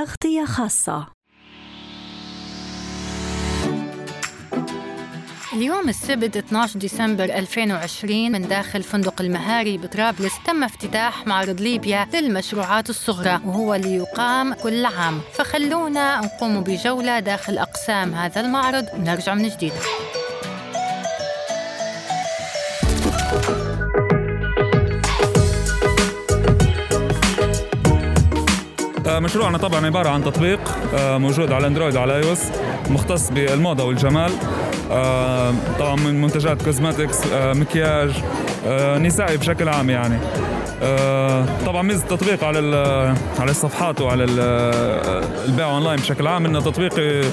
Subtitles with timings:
[0.00, 1.06] تغطية خاصة.
[5.52, 12.90] اليوم السبت 12 ديسمبر 2020 من داخل فندق المهاري بطرابلس تم افتتاح معرض ليبيا للمشروعات
[12.90, 15.20] الصغرى وهو اللي يقام كل عام.
[15.32, 19.72] فخلونا نقوم بجولة داخل أقسام هذا المعرض ونرجع من جديد.
[29.20, 30.60] مشروعنا طبعا عبارة عن تطبيق
[30.94, 32.50] آه، موجود على Android وعلى iOS
[32.90, 34.32] مختص بالموضة والجمال.
[34.90, 38.10] آه، طبعا من منتجات cosmetics مكياج
[38.98, 40.18] نسائي بشكل عام يعني.
[41.66, 42.58] طبعا ميزة التطبيق على
[43.38, 44.24] على الصفحات وعلى
[45.48, 47.24] البيع اونلاين بشكل عام إنه تطبيق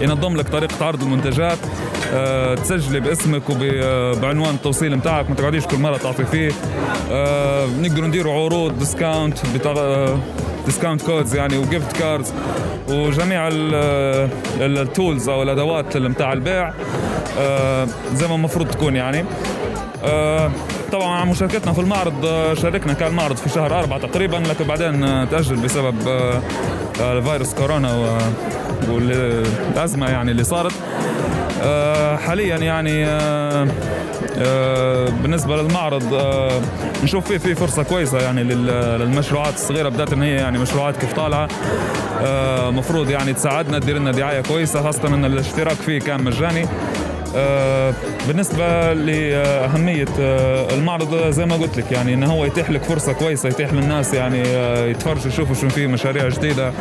[0.00, 1.58] ينظم لك طريقة عرض المنتجات.
[2.58, 6.52] تسجلي باسمك وبعنوان التوصيل بتاعك ما تقعديش كل مرة تعطي فيه.
[7.82, 9.38] نقدروا نديروا عروض discount
[10.66, 12.32] discount codes يعني و gift cards
[12.88, 13.48] وجميع
[14.60, 16.72] ال tools أو الأدوات بتاع البيع
[17.38, 19.24] آه، زي ما المفروض تكون يعني.
[20.04, 20.50] آه،
[20.92, 25.56] طبعا مشاركتنا في المعرض آه، شاركنا كان معرض في شهر أربعة تقريبا لكن بعدين تأجل
[25.56, 25.96] بسبب
[27.24, 28.18] فيروس كورونا
[28.88, 30.72] والأزمة يعني اللي صارت.
[32.16, 33.04] حاليا يعني
[35.22, 36.02] بالنسبة للمعرض
[37.04, 41.48] نشوف فيه في فرصة كويسة يعني للمشروعات الصغيرة بدات إن هي يعني مشروعات كيف طالعة
[42.70, 46.66] مفروض يعني تساعدنا تدير لنا دعاية كويسة خاصة إن الاشتراك فيه كان مجاني.
[48.28, 50.06] بالنسبة لأهمية
[50.72, 54.40] المعرض زي ما قلت لك يعني إنه هو يتيح لك فرصة كويسة يتيح للناس يعني
[54.90, 56.72] يتفرجوا يشوفوا شو في مشاريع جديدة.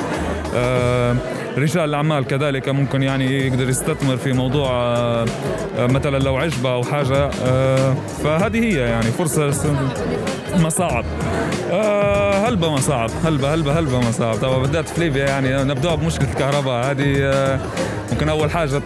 [1.58, 5.26] رجال الأعمال كذلك ممكن يعني يقدر يستثمر في موضوع آه،
[5.80, 9.52] مثلا لو عشبه أو حاجة آه، فهذه هي يعني فرصة
[10.60, 11.06] مصاعب.
[11.72, 14.36] آه، هلبة مصاعب هلبة هلبة هلبة مصاعب.
[14.36, 16.92] طبعا بدات في ليبيا يعني نبدأ بمشكلة الكهرباء.
[16.92, 17.60] هذه
[18.12, 18.82] ممكن أول حاجة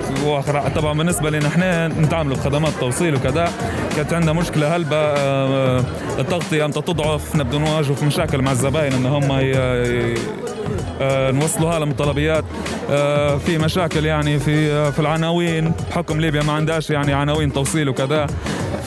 [0.76, 3.50] طبعا بالنسبة لنا إحنا نتعامل بخدمات توصيل وكذا.
[3.96, 5.14] كانت عندنا مشكلة هلبة
[6.20, 10.16] التغطية أمتى تضعف نبدأ نواجه في مشاكل مع الزباين إن هم آه،
[11.02, 12.44] نوصلوها لهم طلبيات
[12.92, 17.90] آه، في مشاكل يعني في آه، في العناوين بحكم ليبيا ما عندهاش يعني عناوين توصيل
[17.90, 18.28] وكذا.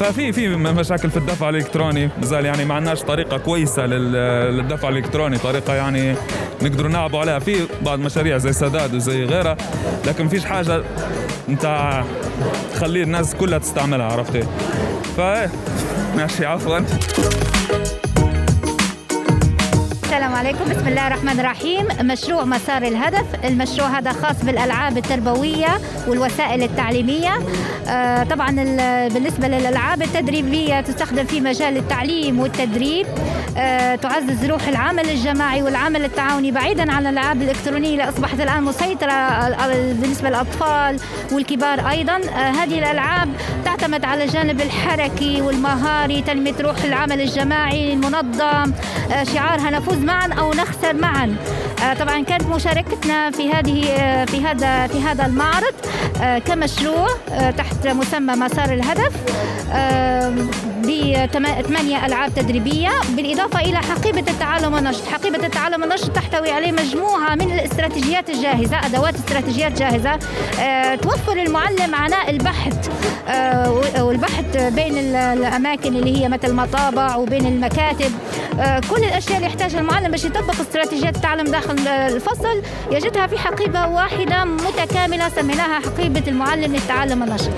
[0.00, 5.74] ففي في مشاكل في الدفع الإلكتروني مازال يعني ما عندناش طريقة كويسة للدفع الإلكتروني طريقة
[5.74, 6.14] يعني
[6.62, 7.38] نقدر نلعبوا عليها.
[7.38, 9.56] في بعض مشاريع زي سداد وزي غيرها
[10.06, 10.82] لكن فيش حاجة
[11.48, 11.92] انت
[12.74, 14.42] تخلي الناس كلها تستعملها عرفتي؟
[15.16, 15.20] ف
[16.16, 16.78] ماشي عفوا.
[20.18, 20.64] السلام عليكم.
[20.70, 21.86] بسم الله الرحمن الرحيم.
[22.00, 23.24] مشروع مسار الهدف.
[23.44, 27.38] المشروع هذا خاص بالألعاب التربوية والوسائل التعليمية.
[27.88, 28.50] آه طبعا
[29.08, 33.06] بالنسبة للألعاب التدريبية تستخدم في مجال التعليم والتدريب.
[33.56, 36.50] آه تعزز روح العمل الجماعي والعمل التعاوني.
[36.50, 39.48] بعيدا عن الألعاب الإلكترونية اللي أصبحت الآن مسيطرة
[39.92, 41.00] بالنسبة للأطفال
[41.32, 42.16] والكبار أيضا.
[42.16, 43.28] آه هذه الألعاب
[43.64, 48.72] تعتمد على الجانب الحركي والمهاري تنمية روح العمل الجماعي المنظم.
[49.12, 51.36] آه شعارها نفوز معا أو نخسر معا.
[51.82, 55.74] آه، طبعا كانت مشاركتنا في هذه آه، في هذا في هذا المعرض
[56.22, 57.08] آه، كمشروع
[57.56, 59.12] تحت مسمى مسار الهدف
[60.80, 67.52] بثمانية ألعاب تدريبية بالإضافة إلى حقيبة التعلم والنشط حقيبة التعلم والنشط تحتوي عليه مجموعة من
[67.52, 70.18] الاستراتيجيات الجاهزة أدوات استراتيجيات جاهزة
[70.96, 72.88] توفر المعلم عناء البحث
[74.00, 78.12] والبحث بين الأماكن اللي هي مثل مطابع وبين المكاتب.
[78.90, 84.44] كل الأشياء اللي يحتاجها المعلم باش يطبق استراتيجيات التعلم داخل الفصل يجدها في حقيبة واحدة
[84.44, 87.50] متكاملة سميناها حقيبة المعلم للتعلم النشط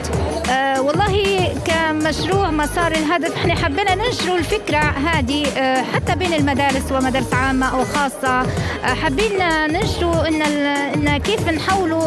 [0.50, 7.34] أه والله كمشروع مسار الهدف إحنا حبينا ننشر الفكرة هذه أه حتى بين المدارس ومدارس
[7.34, 9.38] عامة أو خاصة أه حابين
[9.72, 12.04] ننشروا إن, إن كيف نحولوا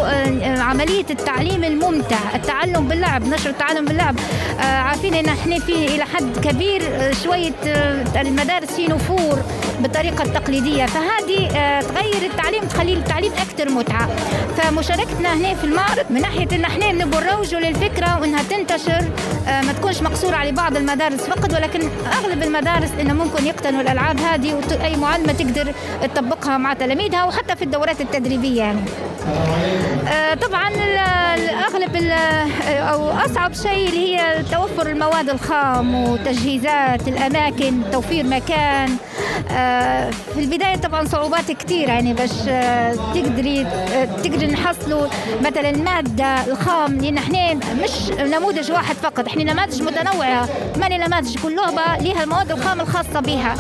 [0.62, 4.16] عملية التعليم الممتع التعلم باللعب نشر التعلم باللعب.
[4.60, 6.82] عارفين إن إحنا في إلى حد كبير
[7.24, 9.40] شوية أه المدارس في نفور
[9.80, 10.86] بالطريقة التقليدية.
[10.86, 14.10] فهذه آه، تغير التعليم تخلي التعليم أكثر متعة.
[14.58, 19.04] فمشاركتنا هنا في المعرض من ناحية إن إحنا نروجوا للفكرة وإنها تنتشر
[19.48, 24.20] آه، ما تكونش مقصورة على بعض المدارس فقط ولكن أغلب المدارس إنه ممكن يقتنوا الألعاب
[24.20, 28.82] هذه وأي معلمة تقدر تطبقها مع تلاميذها وحتى في الدورات التدريبية يعني.
[30.42, 30.70] طبعا
[31.68, 31.96] اغلب
[32.68, 38.98] أو أصعب شيء اللي هي توفر المواد الخام وتجهيزات الأماكن توفير مكان.
[40.34, 45.08] في البداية طبعا صعوبات كثيره يعني باش آه، تقدري آه، تقدري نحصلوا
[45.42, 46.98] مثلا الماده الخام.
[46.98, 52.52] لأن إحنا مش نموذج واحد فقط إحنا نماذج متنوعة ماني نماذج كل لعبه لها المواد
[52.52, 53.56] الخام الخاصة بها.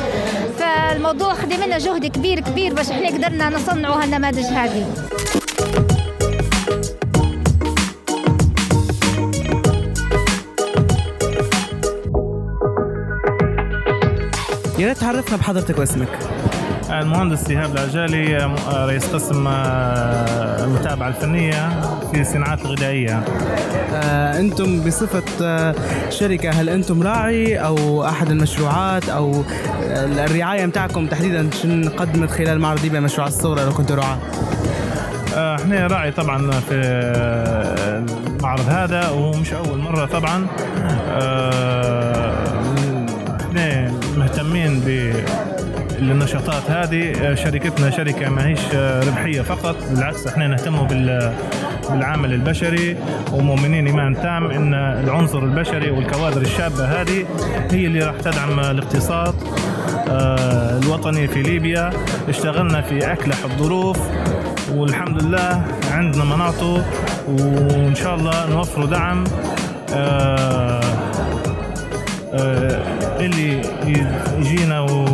[0.59, 4.85] فالموضوع خدم لنا جهد كبير كبير باش إحنا قدرنا نصنعوا هالنماذج هذه.
[14.83, 16.07] يا ريت تعرفنا بحضرتك واسمك.
[16.89, 21.69] المهندس إيهاب العجالي آه، رئيس قسم آه، المتابعة الفنية
[22.11, 23.23] في الصناعات الغذائية.
[23.93, 25.75] آه أنتم بصفة آه
[26.09, 29.43] شركة هل أنتم راعي أو أحد المشروعات أو
[29.81, 34.17] الرعاية متاعكم تحديدا شن قدمت خلال معرض ديبا المشروعات الصغرى لو كنتوا رعاه
[35.55, 36.75] إحنا راعي طبعا في
[38.39, 40.47] المعرض هذا ومش أول مرة طبعا.
[41.09, 42.22] آه، إحنا
[44.85, 49.75] بالنشاطات هذه آه، شركتنا شركة ما هيش آه، ربحية فقط.
[49.91, 51.33] بالعكس إحنا نهتم بال
[51.89, 52.97] بالعامل البشري
[53.33, 57.25] ومؤمنين إيمان تام إن العنصر البشري والكوادر الشابة هذه
[57.71, 59.35] هي اللي راح تدعم الاقتصاد
[60.09, 61.89] آه، الوطني في ليبيا.
[62.29, 63.99] اشتغلنا في اكلح الظروف
[64.71, 66.85] والحمد لله عندنا مناطق
[67.27, 69.23] وإن شاء الله نوفروا دعم
[72.33, 73.61] اللي
[74.39, 75.05] يجينا و...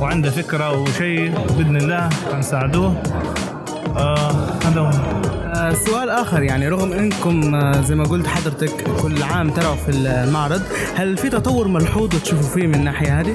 [0.00, 2.94] وعنده فكرة وشيء بإذن الله حنساعدوه
[3.96, 4.30] آه
[4.64, 4.90] هذا هو.
[5.54, 9.88] آه سؤال آخر يعني رغم إنكم آه زي ما قلت حضرتك كل عام ترعوا في
[9.90, 10.62] المعرض
[10.96, 13.34] هل في تطور ملحوظ تشوفوا فيه من الناحية هذه؟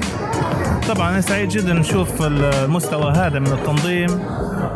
[0.88, 4.08] طبعا أنا سعيد جدا نشوف المستوى هذا من التنظيم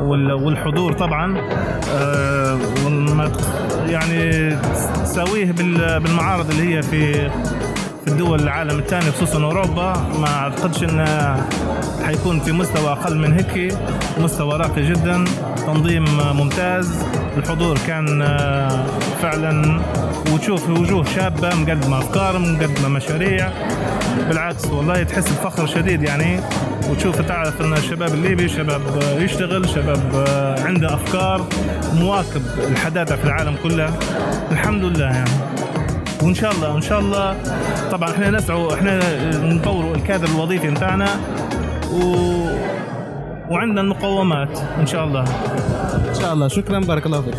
[0.02, 1.38] وال- والحضور طبعا.
[1.94, 2.58] آه،
[3.86, 4.50] يعني
[5.04, 7.30] تساويه بال- بالمعارض اللي هي في
[8.04, 9.92] في الدول العالم الثاني خصوصا أوروبا.
[10.20, 11.36] ما أعتقدش انه
[12.04, 13.76] حيكون في مستوى أقل من هيك.
[14.18, 15.24] مستوى راقي جدا.
[15.66, 16.04] تنظيم
[16.36, 17.04] ممتاز.
[17.36, 18.86] الحضور كان آه،
[19.22, 19.80] فعلا.
[20.32, 23.50] وتشوف وجوه شابة مقدمة أفكار مقدمة مشاريع.
[24.28, 26.40] بالعكس والله تحس بفخر شديد يعني.
[26.90, 28.80] وتشوف تعرف إن الشباب الليبي شباب
[29.18, 30.24] يشتغل شباب
[30.58, 31.46] عنده أفكار
[31.94, 33.94] مواكب الحداثة في العالم كله.
[34.52, 35.30] الحمد لله يعني.
[36.22, 37.36] وإن شاء الله ان شاء الله
[37.90, 39.00] طبعا إحنا نسعوا إحنا
[39.38, 41.08] نطوروا الكادر الوظيفي بتاعنا
[41.92, 41.96] و
[43.50, 45.24] وعندنا المقومات إن شاء الله.
[46.08, 46.48] إن شاء الله.
[46.48, 46.78] شكرا.
[46.80, 47.34] بارك الله فيك.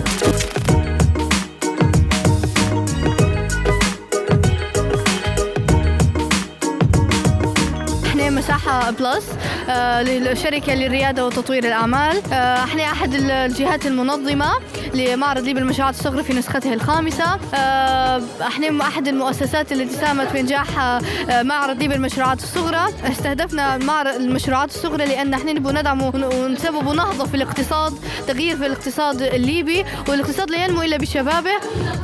[8.05, 9.29] إحنا مساحة بلس
[9.69, 12.21] آه، للشركة للريادة وتطوير الأعمال.
[12.33, 14.51] آه، إحنا أحد الجهات المنظمة.
[14.93, 17.39] لمعرض ليبيا المشروعات الصغرى في نسختها الخامسة.
[17.55, 21.01] آه، إحنا أحد المؤسسات التي ساهمت في إنجاح آه،
[21.43, 22.85] معرض ليبيا المشروعات الصغرى.
[23.11, 27.93] استهدفنا معرض المشروعات الصغرى لأن إحنا نبغى ندعم ون- ونسبب نهضة في الاقتصاد
[28.27, 31.59] تغيير في الاقتصاد الليبي والاقتصاد لا ينمو إلا بشبابه.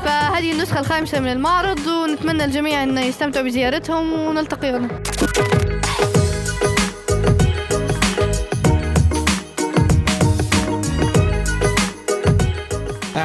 [0.05, 4.87] فهذه النسخة الخامسة من المعرض ونتمنى الجميع أن يستمتعوا بزيارتهم ونلتقي غدا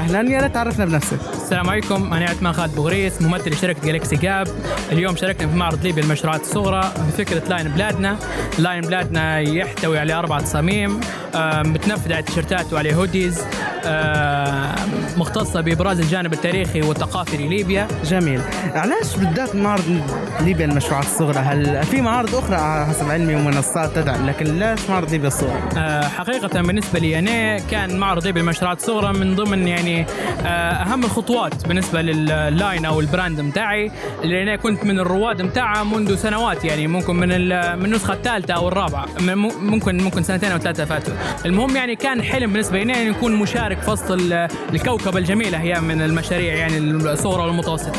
[0.04, 1.18] أهلا يا ريت تعرفنا بنفسك
[1.54, 2.14] السلام عليكم.
[2.14, 4.48] أنا عثمان خالد بوغريس ممثل لشركة جالكسي جاب
[4.92, 8.16] اليوم شاركنا في معرض ليبيا المشروعات الصغرى بفكرة line بلادنا
[8.58, 11.00] line بلادنا يحتوي على أربع تصاميم
[11.64, 13.44] متنفذة على تيشيرتات وعلى hoodies
[15.16, 17.88] مختصة بإبراز الجانب التاريخي والثقافي لليبيا.
[18.04, 18.40] جميل.
[18.74, 20.00] علاش بالذات معرض
[20.40, 25.28] ليبيا المشروعات الصغرى؟ هل في معارض أخرى حسب علمي ومنصات تدعم لكن ليش معرض ليبيا
[25.28, 30.06] الصغرى؟ آه، حقيقة بالنسبة لي أنا كان معرض ليبيا المشروعات الصغرى من ضمن يعني
[30.46, 31.04] آه، أهم
[31.46, 33.90] الخطوات بالنسبة لل line أو ال brand متاعي
[34.24, 37.28] اللي أنا كنت من الرواد متاعها منذ سنوات يعني ممكن من
[37.78, 41.14] من النسخة الثالثة أو الرابعة م- ممكن ممكن سنتين أو ثلاثة فاتوا.
[41.46, 45.80] المهم يعني كان حلم بالنسبة لي أن يكون مشارك في وسط ال- الكوكبة الجميلة هي
[45.80, 47.92] من المشاريع يعني الصغرى والمتوسطة.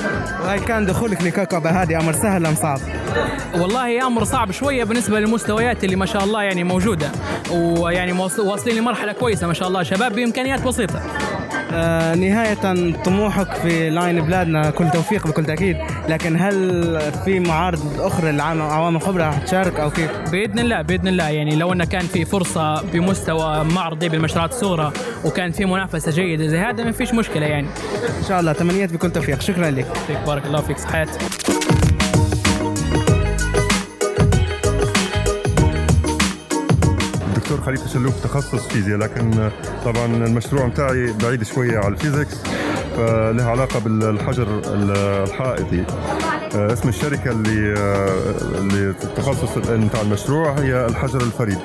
[0.43, 2.79] وهي كان دخولك لكوكبة هذه أمر سهل أم صعب؟
[3.55, 7.11] والله أمر صعب شوية بالنسبة للمستويات اللي ما شاء الله يعني موجودة
[7.51, 11.01] ويعني واصلين لمرحلة كويسة ما شاء الله شباب بإمكانيات بسيطة.
[12.15, 15.77] نهاية طموحك في لاين بلادنا كل توفيق بكل تأكيد.
[16.09, 21.07] لكن هل في معارض أخرى العام عوام الخبرة راح تشارك أو كيف؟ بإذن الله بإذن
[21.07, 21.29] الله.
[21.29, 24.91] يعني لو انه كان في فرصة بمستوى معرض ليبيا المشروعات الصغرى
[25.25, 27.67] وكان في منافسة جيدة زي هذا ما فيش مشكلة يعني.
[28.19, 28.53] إن شاء الله.
[28.53, 29.41] تمنيات بكل توفيق.
[29.41, 29.85] شكرا لك.
[30.27, 30.77] بارك الله فيك.
[30.77, 31.09] صحيت
[37.55, 39.49] دكتور خليفه شلوف تخصص فيزياء لكن
[39.85, 42.35] طبعا المشروع متاعي بعيد شوية على الفيزيكس
[42.97, 45.83] فله علاقة بالحجر الحائطي
[46.55, 47.73] اسم الشركة اللي
[48.59, 51.57] اللي التخصص نتاع المشروع هي الحجر الفريد.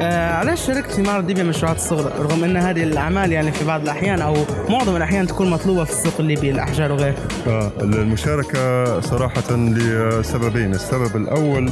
[0.00, 3.82] آه علاش شاركت في معرض ليبيا مشروعات الصغرى رغم أن هذه الأعمال يعني في بعض
[3.82, 4.36] الأحيان أو
[4.68, 7.16] معظم الأحيان تكون مطلوبة في السوق الليبي الأحجار وغيره
[7.48, 10.74] آه المشاركة صراحة لسببين.
[10.74, 11.70] السبب الأول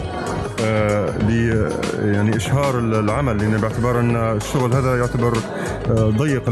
[0.60, 1.14] آه
[2.04, 5.38] يعني إشهار العمل يعني باعتبار أن الشغل هذا يعتبر
[5.90, 6.48] آه ضيق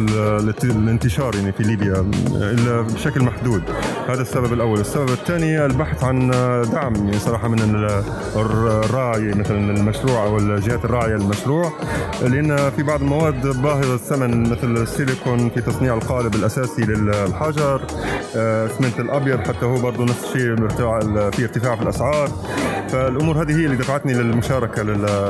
[0.65, 3.63] الانتشار يعني في ليبيا إلا بشكل محدود.
[4.09, 4.81] هذا السبب الأول.
[4.81, 6.31] السبب الثاني البحث عن
[6.73, 6.95] دعم.
[6.95, 7.89] يعني صراحة من
[8.37, 11.73] الراعي مثلا المشروع أو الجهات الراعيه للمشروع
[12.23, 17.83] لأن في بعض المواد باهظة الثمن مثل السيليكون في تصنيع القالب الأساسي للحجر
[18.37, 20.69] اسمنت آه، الأبيض حتى هو برضه نفس الشيء
[21.31, 22.29] في ارتفاع في الأسعار.
[22.89, 24.85] فالأمور هذه هي اللي دفعتني للمشاركة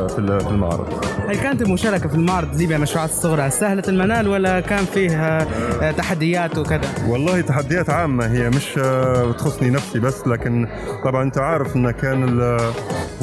[0.08, 0.18] في
[0.50, 1.04] المعرض.
[1.28, 6.58] هل كانت المشاركة في المعرض ليبيا مشروعات الصغرى سهلة المنال ولا كان فيه آه، تحديات
[6.58, 10.68] وكذا؟ والله تحديات عامة هي مش آه، تخصني نفسي بس لكن
[11.04, 12.40] طبعا أنت عارف إن كان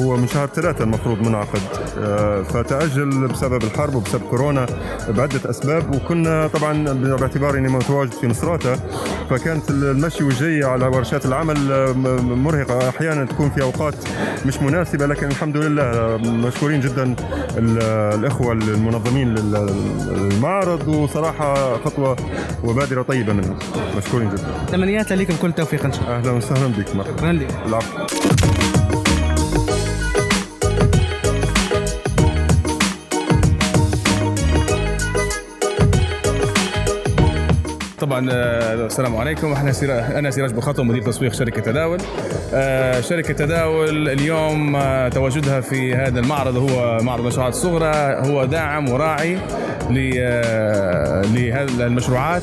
[0.00, 1.60] هو من شهر ثلاثة المفروض منعقد
[1.98, 4.66] آه، فتأجل بسبب الحرب وبسبب كورونا
[5.08, 8.76] بعدة أسباب وكنا طبعا باعتباري أني متواجد في مصراتة
[9.30, 11.56] فكانت المشي والجي على ورشات العمل
[12.22, 13.94] مرهقة أحيانا تكون في أوقات
[14.46, 17.14] مش مناسبة لكن الحمد لله مشكورين جدا
[17.58, 22.16] الإخوة المنظمين للمعرض وصراحة خطوة
[22.64, 23.58] وبادرة طيبة منهم
[23.96, 24.66] مشكورين جدا.
[24.72, 26.16] تمنيات لك بكل توفيق إن شاء الله.
[26.16, 27.16] أهلا وسهلا بك مرحبا.
[27.16, 28.23] شكرا لك العفو.
[38.04, 39.52] طبعا آه، السلام عليكم.
[39.52, 39.72] أحنا
[40.18, 41.98] أنا سراج بخطو مدير تسويق شركة تداول.
[42.54, 47.94] آه، شركة تداول اليوم آه، تواجدها في هذا المعرض هو معرض المشروعات الصغرى
[48.28, 49.38] هو داعم وراعي
[49.90, 52.42] لهذه المشروعات.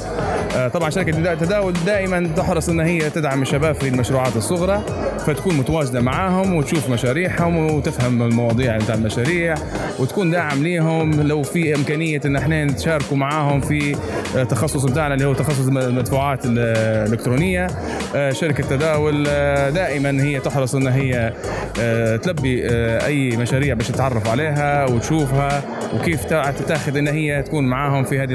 [0.74, 4.82] طبعا شركة تداول دائما تحرص إن هي تدعم الشباب في المشروعات الصغرى
[5.26, 9.56] فتكون متواجدة معاهم وتشوف مشاريعهم وتفهم المواضيع بتاع المشاريع
[10.00, 11.22] وتكون داعم ليهم.
[11.22, 13.96] لو في إمكانية إن إحنا نتشاركوا معاهم في
[14.36, 17.68] التخصص بتاعنا اللي هو تخصص المدفوعات الإلكترونية.
[18.16, 21.34] آه، شركة تداول آه، دائما هي تحرص إن هي
[21.80, 22.68] آه، تلبي
[23.06, 26.26] أي مشاريع باش تتعرف عليها وتشوفها وكيف
[26.68, 28.34] تاخذ إن هي تكون معاهم في هذه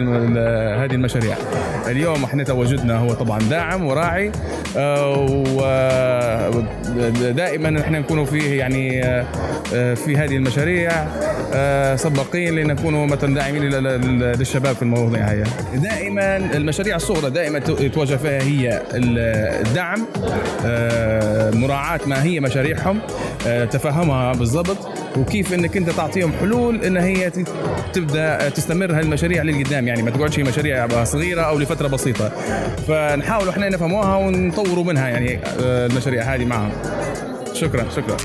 [0.85, 1.37] هذه المشاريع.
[1.87, 4.33] اليوم إحنا تواجدنا هو طبعا داعم وراعي
[7.21, 9.03] ودائما إحنا نكونوا فيه يعني
[9.97, 10.91] في هذه المشاريع
[11.97, 15.45] سباقين لنكونوا مثلا داعمين للشباب في المواضيع هي
[15.75, 20.07] دائما المشاريع الصغرى دائما يتوجه فيها هي الدعم
[20.65, 23.01] آه، مراعاة ما هي مشاريعهم
[23.47, 24.79] آه، تفهمها بالضبط
[25.17, 27.33] وكيف إنك أنت تعطيهم حلول إن هي
[27.93, 32.29] تبدأ تستمر هالمشاريع للقدام يعني ما تقعدش مشاريع صغيرة أو لفترة بسيطة.
[32.89, 36.71] فنحاول إحنا نفهموها ونطوروا منها يعني آه، المشاريع هذه معهم.
[37.55, 38.17] شكرا شكرا.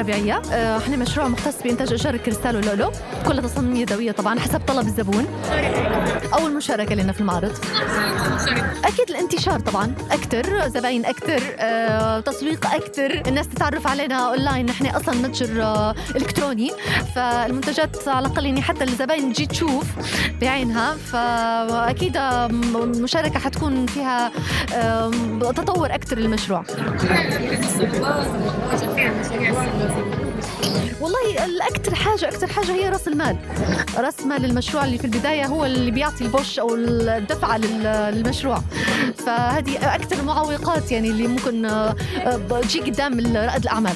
[0.00, 0.42] ربيعية.
[0.52, 2.92] آه، إحنا مشروع مختص بإنتاج اشجار الكريستال واللؤلؤ
[3.26, 5.26] كلها تصاميم يدوية طبعا حسب طلب الزبون.
[6.34, 7.52] أول مشاركة لنا في المعرض.
[8.84, 9.94] أكيد الانتشار طبعا.
[10.10, 14.66] أكثر زباين أكثر آه، تسويق أكثر الناس تتعرف علينا أونلاين.
[14.66, 16.70] نحن أصلا متجر آه، إلكتروني.
[17.14, 19.86] فالمنتجات على الأقل يعني حتى الزباين تجي تشوف
[20.40, 20.94] بعينها.
[20.94, 24.32] فأكيد المشاركه حتكون فيها
[25.40, 26.64] تطور أكثر للمشروع.
[31.00, 33.36] والله الأكثر حاجة أكثر حاجة هي رأس المال.
[33.96, 38.62] رأس مال المشروع اللي في البداية هو اللي بيعطي البوش أو الدفعه للمشروع.
[39.26, 41.94] فهذه أكثر المعوقات يعني اللي ممكن آه،
[42.62, 43.92] تجي قدام رائد الأعمال.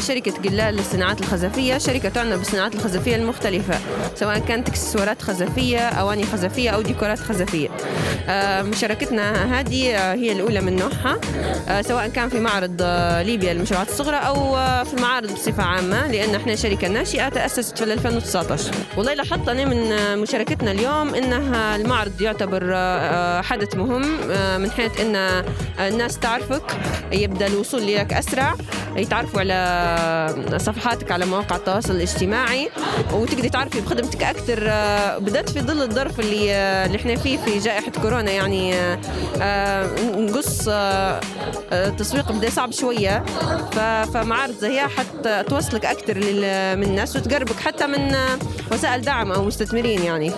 [0.00, 1.78] شركة قلال للصناعات الخزفية.
[1.78, 3.78] شركة تعنى بالصناعات الخزفية المختلفة
[4.14, 7.68] سواء كانت إكسسوارات خزفية أواني خزفية أو ديكورات خزفية.
[8.28, 11.20] آه، مشاركتنا هذه آه، هي الأولى من نوعها.
[11.68, 12.82] آه، سواء كان في معرض
[13.26, 18.70] ليبيا للمشروعات الصغرى أو في المعارض بصفة عامة لأن إحنا شركة ناشئة تأسست في 2019
[18.96, 22.74] والله لاحظت أنا من مشاركتنا اليوم إنها المعرض يعتبر
[23.42, 24.02] حدث مهم
[24.60, 25.44] من حيث إن
[25.80, 26.62] الناس تعرفك
[27.12, 28.54] يبدأ الوصول لك أسرع
[28.96, 29.54] يتعرفوا على
[30.58, 32.70] صفحاتك على مواقع التواصل الاجتماعي
[33.12, 37.58] وتقدري تعرفي بخدمتك أكثر آه، بالذات في ظل الظرف اللي آه، اللي إحنا فيه في
[37.58, 38.30] جائحة كورونا.
[38.30, 38.74] يعني
[39.42, 40.68] آه، نقص
[41.72, 43.24] التسويق بدا صعب شوية.
[44.14, 46.14] فمعارض زي حتى توصلك أكثر
[46.76, 48.16] من الناس وتقربك حتى من
[48.72, 50.32] وسائل دعم أو مستثمرين يعني.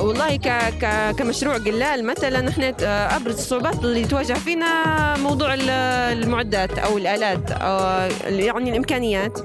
[0.00, 0.48] والله ك
[0.80, 5.70] ك كمشروع قلال مثلا إحنا آه، أبرز الصعوبات اللي تواجه فينا موضوع ال-
[6.18, 9.38] المعدات أو الآلات أو يعني الإمكانيات.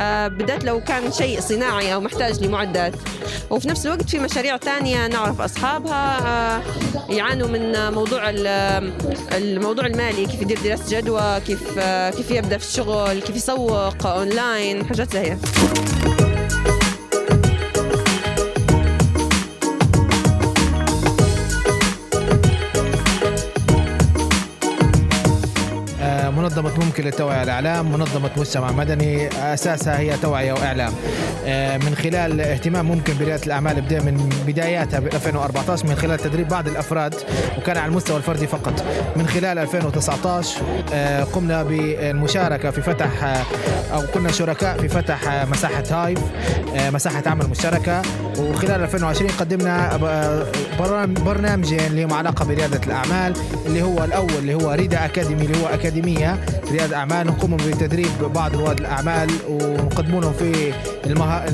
[0.00, 2.94] آه، بالذات لو كان شيء صناعي أو محتاج لمعدات.
[3.50, 6.18] وفي نفس الوقت في مشاريع تانية نعرف أصحابها
[6.56, 6.62] آه،
[7.12, 8.92] يعانوا من موضوع ال-
[9.32, 11.78] الموضوع المالي كيف يدير دراسة جدوى كيف
[12.16, 15.36] كيف يبدأ في الشغل كيف يسوق أونلاين حاجات زي
[26.94, 30.92] ممكن للتوعية والإعلام منظمة مجتمع مدني أساسها هي توعية وإعلام.
[31.46, 36.48] آه، من خلال اهتمام ممكن بريادة الأعمال بدأ من بداياتها ب 2014 من خلال تدريب
[36.48, 37.14] بعض الأفراد
[37.58, 38.84] وكان على المستوى الفردي فقط.
[39.16, 40.60] من خلال 2019
[40.92, 43.44] آه، قمنا بالمشاركة في فتح آه،
[43.94, 46.18] أو كنا شركاء في فتح مساحة هايف
[46.76, 48.02] مساحة عمل مشتركة.
[48.38, 49.98] وخلال 2020 قدمنا
[51.06, 53.34] برنامجين اللي هم علاقة بريادة الأعمال
[53.66, 56.38] اللي هو الأول اللي هو ريدا أكاديمي اللي هو أكاديمية
[56.84, 60.72] ريادة أعمال نقوم بتدريب بعض رواد الأعمال ونقدم لهم في
[61.06, 61.48] المها...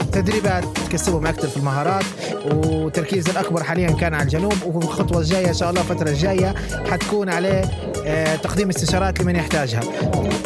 [0.00, 2.04] التدريبات تكسبهم أكثر في المهارات
[2.44, 6.54] وتركيز الأكبر حاليا كان على الجنوب والخطوة الجاية إن شاء الله الفترة الجاية
[6.90, 7.64] حتكون عليه
[8.06, 9.80] آه، تقديم استشارات لمن يحتاجها.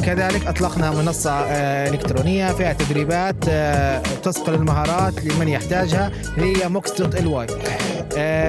[0.04, 6.92] كذلك أطلقنا منصة آه، إلكترونية فيها تدريبات آه، تصقل المهارات لمن يحتاجها اللي هي موكس
[6.92, 7.46] dot LY.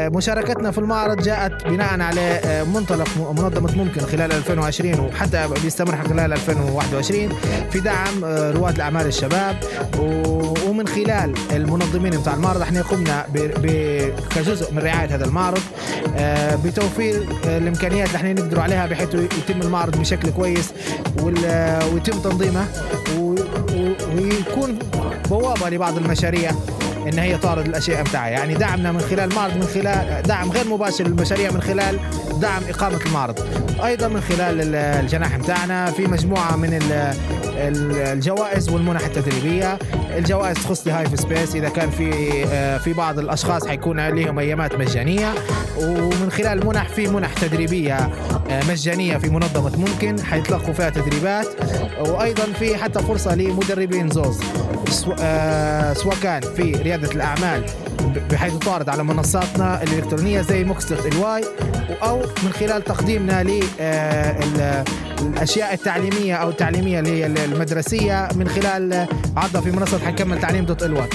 [0.09, 6.33] مشاركتنا في المعرض جاءت بناء على آه، منطلق منظمة ممكن خلال 2020 وحتى بيستمر خلال
[6.33, 7.29] 2021
[7.71, 9.55] في دعم آه، رواد الأعمال الشباب.
[10.67, 13.25] ومن خلال المنظمين بتاع المعرض إحنا قمنا
[14.35, 15.61] كجزء من رعاية هذا المعرض
[16.15, 20.71] آه، بتوفير الإمكانيات اللي إحنا نقدر عليها بحيث يتم المعرض بشكل كويس
[21.23, 22.65] ويتم تنظيمه
[24.15, 24.79] ويكون
[25.29, 26.51] بوابة لبعض المشاريع.
[27.07, 28.27] إن هي تعرض الأشياء بتاعها.
[28.29, 31.99] يعني دعمنا من خلال المعرض من خلال دعم غير مباشر للمشاريع من خلال
[32.41, 33.39] دعم إقامة المعرض
[33.85, 35.91] أيضا من خلال ال- الجناح بتاعنا.
[35.91, 37.13] في مجموعة من ال-
[37.57, 39.79] ال- الجوائز والمنح التدريبية.
[40.17, 42.11] الجوائز تخص Hive Space إذا كان في
[42.51, 45.33] آه، في بعض الأشخاص حيكون لهم أيامات مجانية.
[45.77, 47.95] ومن خلال المنح في منح تدريبية
[48.49, 51.47] آه، مجانية في منظمة ممكن حيتلقوا فيها تدريبات.
[51.99, 54.39] وأيضا في حتى فرصة لمدربين زوز.
[54.91, 57.63] سو- آه، سواء كان في ريادة الأعمال
[58.01, 61.43] ب- بحيث تعرض على منصاتنا الإلكترونية زي موكس دوت LY
[62.03, 64.83] أو من خلال تقديمنا للاشياء
[65.73, 71.07] التعليمية أو التعليمية اللي هي المدرسية من خلال عرضها في منصة حكمل تعليم دوت الواي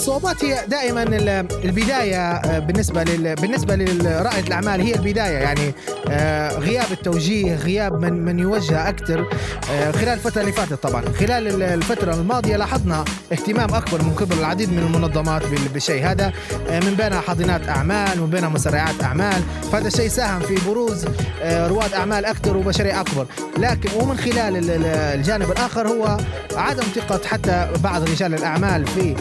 [0.00, 1.28] الصعوبات هي دائما ال-
[1.64, 5.36] البداية آه، بالنسبة لل بالنسبة لرائد الأعمال هي البداية.
[5.38, 5.74] يعني
[6.10, 9.26] آه، غياب التوجيه غياب من من يوجه أكثر
[9.70, 11.02] آه، خلال الفترة اللي فاتت طبعا.
[11.20, 16.32] خلال ال- الفترة الماضية لاحظنا اهتمام أكبر من قبل العديد من المنظمات بال- بالشيء هذا
[16.70, 19.42] من بينها حاضنات أعمال ومن بينها مسرعات أعمال.
[19.72, 21.04] فهذا الشيء ساهم في بروز
[21.44, 23.26] رواد أعمال أكثر ومشاريع أكبر.
[23.58, 26.16] لكن ومن خلال ال- ال- الجانب الآخر هو
[26.56, 29.16] عدم ثقة حتى بعض رجال الأعمال في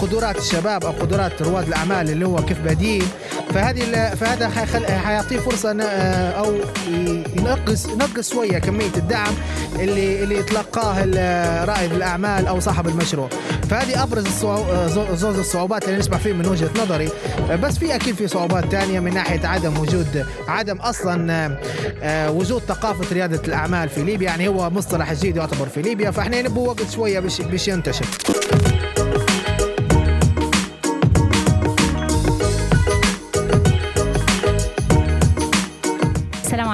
[0.00, 3.02] قدرات الشباب أو قدرات رواد الأعمال اللي هو كيف بادين
[3.54, 4.48] فهذه فهذا
[5.04, 6.54] حيعطيه فرصة أو
[7.36, 9.34] ينقص ينقص شوية كمية الدعم
[9.78, 11.04] اللي اللي يتلقاه
[11.64, 13.28] رائد الأعمال أو صاحب المشروع.
[13.70, 14.26] فهذه أبرز
[15.14, 17.08] زوز الصعوبات اللي نسمع فيه من وجهة نظري.
[17.62, 21.56] بس في أكيد في صعوبات ثانية من ناحية عدم وجود عدم أصلا
[22.02, 24.26] آه، وجود ثقافة ريادة الأعمال في ليبيا.
[24.26, 26.10] يعني هو مصطلح جديد يعتبر في ليبيا.
[26.10, 28.06] فإحنا نبغى وقت شوية بش ينتشر.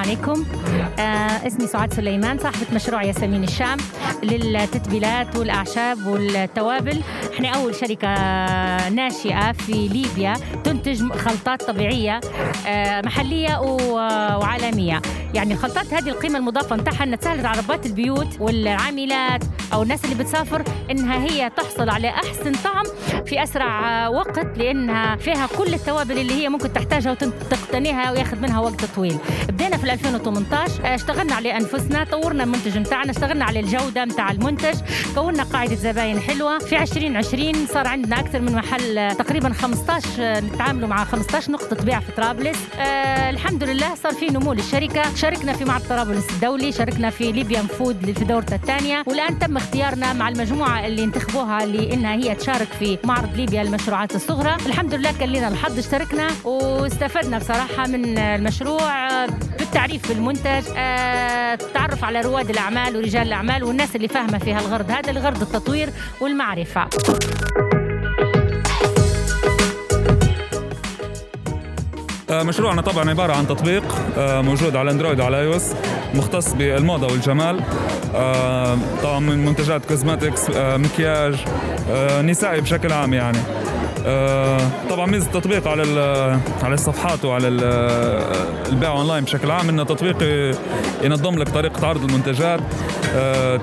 [0.06, 0.44] عليكم.
[0.98, 3.78] آه اسمي سعاد سليمان صاحبة مشروع ياسمين الشام
[4.22, 7.00] للتتبيلات والأعشاب والتوابل.
[7.34, 8.08] إحنا أول شركة
[8.88, 12.20] ناشئة في ليبيا تنتج خلطات طبيعية
[12.66, 15.02] آه محلية وعالمية.
[15.36, 20.14] يعني الخلطات هذه القيمة المضافة نتاعها إنها تسهل على ربات البيوت والعاملات أو الناس اللي
[20.14, 22.84] بتسافر إنها هي تحصل على أحسن طعم
[23.26, 28.84] في أسرع وقت لأنها فيها كل التوابل اللي هي ممكن تحتاجها وتقتنيها وياخذ منها وقت
[28.84, 29.16] طويل.
[29.48, 34.74] بدينا في 2018 اشتغلنا على أنفسنا طورنا المنتج نتاعنا اشتغلنا على الجودة نتاع المنتج
[35.14, 36.58] كونا قاعدة زباين حلوة.
[36.58, 42.12] في 2020 صار عندنا أكثر من محل تقريبا 15 نتعاملوا مع 15 نقطة بيع في
[42.12, 42.58] طرابلس.
[42.78, 45.14] آه الحمد لله صار في نمو للشركة.
[45.26, 49.02] شاركنا في معرض طرابلس الدولي شاركنا في ليبيان فود في دورته الثانية.
[49.06, 54.56] والآن تم اختيارنا مع المجموعة اللي انتخبوها لانها هي تشارك في معرض ليبيا للمشروعات الصغرى.
[54.66, 62.20] الحمد لله كان لنا الحظ اشتركنا واستفدنا بصراحة من المشروع بالتعريف بالمنتج آه، التعرف على
[62.20, 66.88] رواد الأعمال ورجال الأعمال والناس اللي فاهمة في هالغرض هذا لغرض التطوير والمعرفة.
[72.30, 73.84] مشروعنا طبعا عبارة عن تطبيق
[74.18, 75.60] آه، موجود على أندرويد وعلى اي
[76.14, 77.60] مختص بالموضة والجمال
[78.14, 81.34] آه، طبعا من منتجات cosmetics مكياج
[82.24, 83.38] نسائي بشكل عام يعني.
[84.90, 85.82] طبعا ميزة التطبيق على
[86.62, 87.48] على الصفحات وعلى
[88.68, 90.16] البيع اونلاين بشكل عام إنه تطبيق
[91.02, 92.60] ينظم لك طريقة عرض المنتجات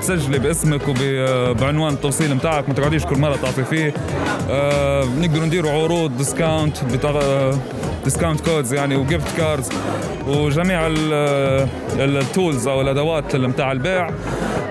[0.02, 3.94] تسجلي باسمك وبعنوان التوصيل بتاعك ما تقعديش كل مرة تعطي فيه.
[5.20, 6.84] نقدر نديروا عروض discount
[8.04, 9.70] discount codes يعني و gift cards
[10.28, 10.88] وجميع
[11.98, 14.10] ال tools أو الأدوات بتاع البيع.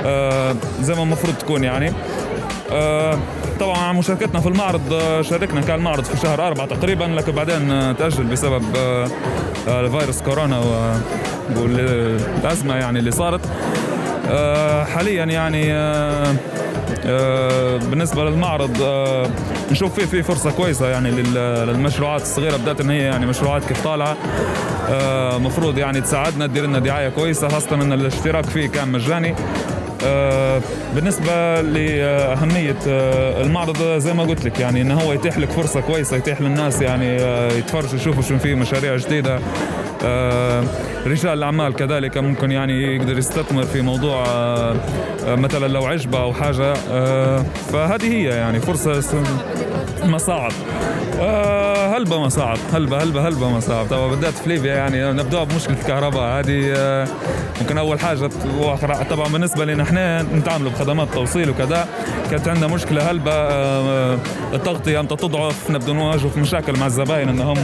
[0.04, 1.92] آه، زي ما المفروض تكون يعني.
[2.72, 3.18] آه،
[3.60, 8.24] طبعا مشاركتنا في المعرض آه، شاركنا كان المعرض في شهر أربعة تقريبا لكن بعدين تأجل
[8.24, 8.62] بسبب
[9.64, 10.60] فيروس كورونا
[11.56, 13.40] والأزمة يعني اللي صارت.
[14.94, 15.72] حاليا يعني
[17.90, 18.70] بالنسبة للمعرض
[19.70, 24.16] نشوف فيه في فرصة كويسة يعني للمشروعات الصغيرة بدأت إن هي يعني مشروعات كيف طالعة.
[25.36, 29.34] المفروض يعني تساعدنا تدير لنا دعاية كويسة خاصة إن الاشتراك فيه كان مجاني.
[30.94, 36.40] بالنسبة لأهمية المعرض زي ما قلت لك يعني إنه هو يتيح لك فرصة كويسة يتيح
[36.40, 37.16] للناس يعني
[37.58, 39.40] يتفرجوا يشوفوا شو فيه مشاريع جديدة.
[41.06, 44.24] رجال الأعمال كذلك ممكن يعني يقدر يستثمر في موضوع
[45.26, 46.74] مثلا لو عجبة أو حاجة
[47.72, 49.22] فهذه هي يعني فرصة
[50.04, 50.52] مصاعب.
[51.92, 56.22] آه هلبة مصاعب هلبة هلبة هلبة مصاعب طبعا بدأت في ليبيا يعني نبدأ بمشكلة الكهرباء.
[56.40, 57.06] هذه آه
[57.60, 58.30] ممكن أول حاجة
[59.10, 61.88] طبعا بالنسبة لنا إحنا نتعاملوا بخدمات توصيل وكذا.
[62.30, 64.18] كانت عندنا مشكلة هلبة آه
[64.54, 67.58] التغطية أمتى تضعف نبدأ نواجه في مشاكل مع الزباين إن هم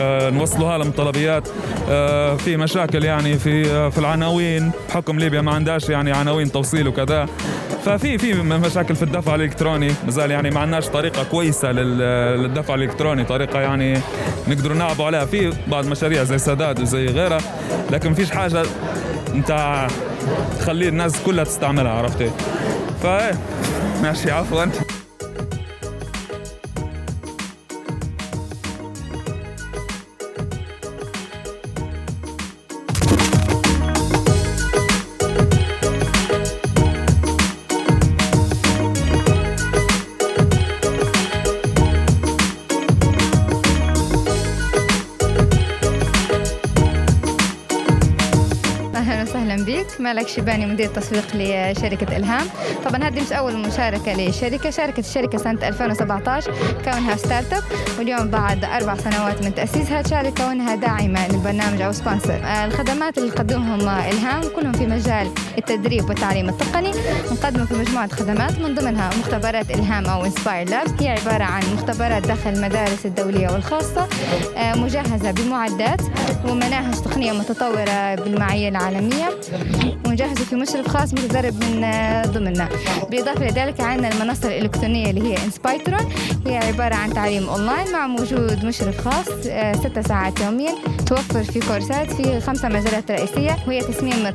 [0.00, 1.48] آه نوصلوها لهم طلبيات
[1.90, 4.70] آه في مشاكل يعني في آه في العناوين.
[4.88, 7.26] بحكم ليبيا ما عندهاش يعني عناوين توصيل وكذا.
[7.84, 9.92] ففي في مشاكل في الدفع الإلكتروني.
[10.04, 11.70] مازال يعني ما عندناش طريقة كويسة
[12.46, 13.98] للدفع الإلكتروني طريقة يعني
[14.48, 15.24] نقدر نلعبوا عليها.
[15.24, 17.38] في بعض مشاريع زي سداد وزي غيرها
[17.90, 18.62] لكن فيش حاجة
[19.34, 19.86] انت
[20.58, 22.30] تخلي الناس كلها تستعملها عرفتي
[23.02, 23.32] فايه
[24.02, 24.64] ماشي عفوا.
[50.06, 52.46] مالك شيباني مدير تسويق لشركة إلهام.
[52.84, 56.52] طبعا هذه مش أول مشاركة للشركة شاركت الشركة سنة 2017
[56.84, 57.62] كونها startup
[57.98, 63.80] واليوم بعد أربع سنوات من تأسيسها تشارك كونها داعمة للبرنامج أو sponsor الخدمات اللي تقدمهم
[63.88, 66.90] إلهام كلهم في مجال التدريب والتعليم التقني.
[67.32, 72.26] نقدم في مجموعة خدمات من ضمنها مختبرات إلهام أو Inspire Labs هي عبارة عن مختبرات
[72.26, 74.08] داخل المدارس الدولية والخاصة
[74.56, 76.00] آه، مجهزة بمعدات
[76.48, 79.28] ومناهج تقنية متطورة بالمعايير العالمية.
[80.06, 82.68] ونجهزه في مشرف خاص متدرب من آه، ضمننا.
[83.10, 86.00] بالإضافة لذلك عندنا المنصة الإلكترونية اللي هي Inspiretron
[86.46, 90.72] هي عبارة عن تعليم أونلاين مع وجود مشرف خاص آه، ستة ساعات يوميا.
[91.06, 93.56] توفر في كورسات في خمسة مجالات رئيسية.
[93.66, 94.28] وهي تصميم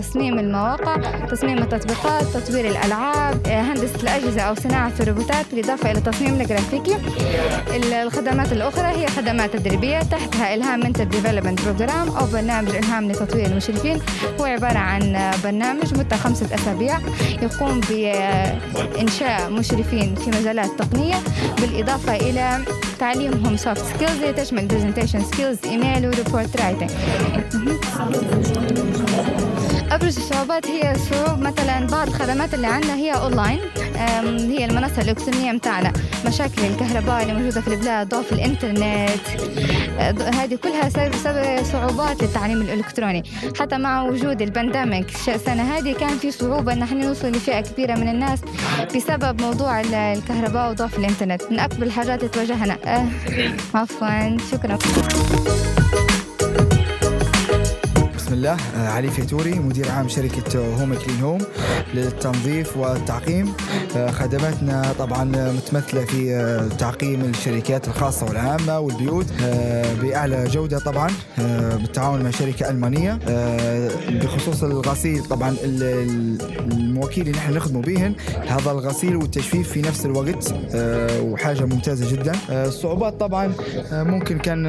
[0.00, 6.40] تصميم المواقع تصميم التطبيقات تطوير الألعاب آه، هندسة الأجهزة أو صناعة الروبوتات بالإضافة إلى تصميم
[6.40, 6.96] الجرافيك
[8.02, 13.98] الخدمات الأخرى هي خدمات تدريبية تحتها إلهام mentor development program أو برنامج إلهام لتطوير المشرفين.
[14.40, 16.98] هو عبارة عن برنامج مدة خمسة أسابيع
[17.42, 21.16] يقوم بإنشاء مشرفين في مجالات تقنية
[21.60, 22.58] بالإضافة إلى
[22.98, 26.90] تعليمهم soft skills تشمل presentation skills email و report writing
[29.94, 33.58] أبرز الصعوبات هي صعوب مثلا بعض الخدمات اللي عندنا هي أونلاين
[34.50, 35.92] هي المنصة الإلكترونية متاعنا.
[36.26, 39.20] مشاكل الكهرباء اللي موجودة في البلاد ضعف الإنترنت
[40.10, 43.22] ض- هذه كلها سبب صعوبات للتعليم الإلكتروني.
[43.60, 47.94] حتى مع وجود ال pandemic السنة هذه كان في صعوبة إن إحنا نوصل لفئة كبيرة
[47.94, 48.40] من الناس
[48.96, 51.42] بسبب موضوع ال- الكهرباء وضعف الإنترنت.
[51.50, 52.76] من أكبر الحاجات اللي تواجهنا.
[52.86, 53.06] أه،
[53.74, 54.36] عفوا.
[54.52, 54.78] شكرا.
[58.32, 58.56] بسم الله.
[58.76, 61.38] آه، علي فيتوري مدير عام شركة Home Clean Home
[61.94, 63.52] للتنظيف والتعقيم.
[63.96, 69.26] آه، خدماتنا طبعا متمثلة في آه، تعقيم الشركات الخاصة والعامة والبيوت
[70.02, 71.10] بأعلى جودة طبعا
[71.78, 73.18] بالتعاون مع شركة ألمانية.
[74.10, 78.14] بخصوص الغسيل طبعا ال- ال- المواكيل اللي نحن نخدموا بهن
[78.48, 80.54] هذا الغسيل والتجفيف في نفس الوقت
[81.20, 82.32] وحاجة ممتازة جدا.
[82.50, 83.52] الصعوبات طبعا
[83.92, 84.64] ممكن كان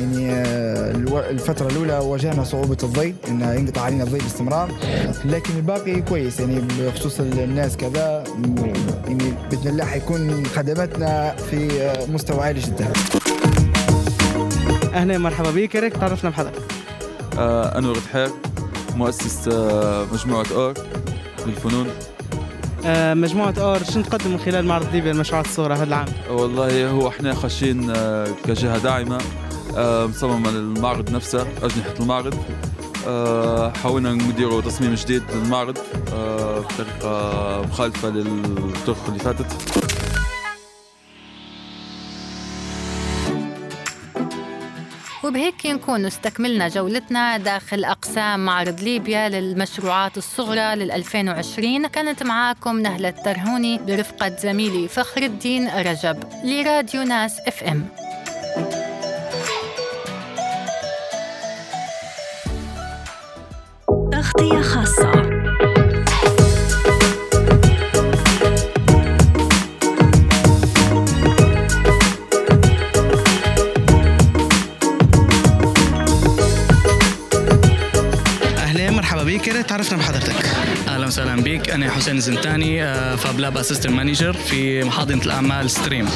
[0.00, 0.32] يعني
[1.30, 4.70] الفترة الأولى واجهنا صعوبة الضي إن ينقطع علينا الضي باستمرار.
[5.24, 8.24] لكن الباقي كويس يعني بخصوص الناس كذا
[9.06, 12.92] يعني بإذن الله حيكون خدماتنا في مستوى عالي جدا.
[14.94, 16.62] أهلا مرحبا بك يا ريت تعرفنا بحضرتك
[17.38, 18.30] آه أنور ضحير
[18.96, 20.74] مؤسس آه مجموعة أور
[21.46, 21.86] للفنون.
[22.86, 27.08] آه، مجموعة أور شنو تقدم من خلال معرض ليبيا المشروعات الصغرى هذا العام؟ والله هو
[27.08, 29.18] إحنا خاشين آه كجهة داعمة.
[30.06, 32.34] مصممة للمعرض نفسه أجنحة المعرض.
[33.06, 35.78] آه حاولنا نديروا تصميم جديد للمعرض
[36.12, 39.46] آه بطريقة مخالفة للطرق اللي فاتت.
[45.24, 53.10] وبهيك نكون استكملنا جولتنا داخل أقسام معرض ليبيا للمشروعات الصغرى لل 2020 كانت معاكم نهلة
[53.10, 57.84] ترهوني برفقة زميلي فخر الدين رجب لراديو ناس إف إم.
[64.38, 65.12] تغطية خاصة.
[78.56, 80.67] أهلا مرحبا بك تعرفنا بحضرتك.
[81.08, 86.08] وسهلا بك أنا حسين الزنتاني آه، FabLab assistant manager في حاضنة الأعمال ستريم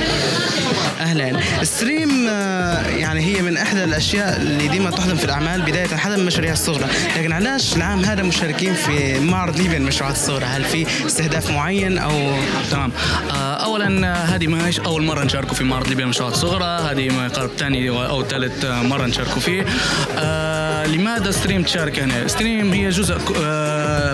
[1.00, 1.40] أهلا.
[1.62, 6.20] ستريم آه، يعني هي من إحدى الأشياء اللي ديما تحضن في الأعمال بداية حتى من
[6.20, 11.50] المشاريع الصغرى لكن علاش العام هذا مشاركين في معرض ليبيا للمشروعات الصغرى هل في استهداف
[11.50, 12.11] معين أو؟
[12.70, 12.92] تمام.
[13.31, 17.09] آه، اولا آه، هذه ما هيش أول مرة نشاركوا في معرض ليبيا للمشروعات الصغرى هذه
[17.09, 19.64] ما يقارب ثاني أو ثالث مرة نشاركوا فيه.
[20.87, 23.18] لماذا ستريم تشارك هنا؟ ستريم هي جزء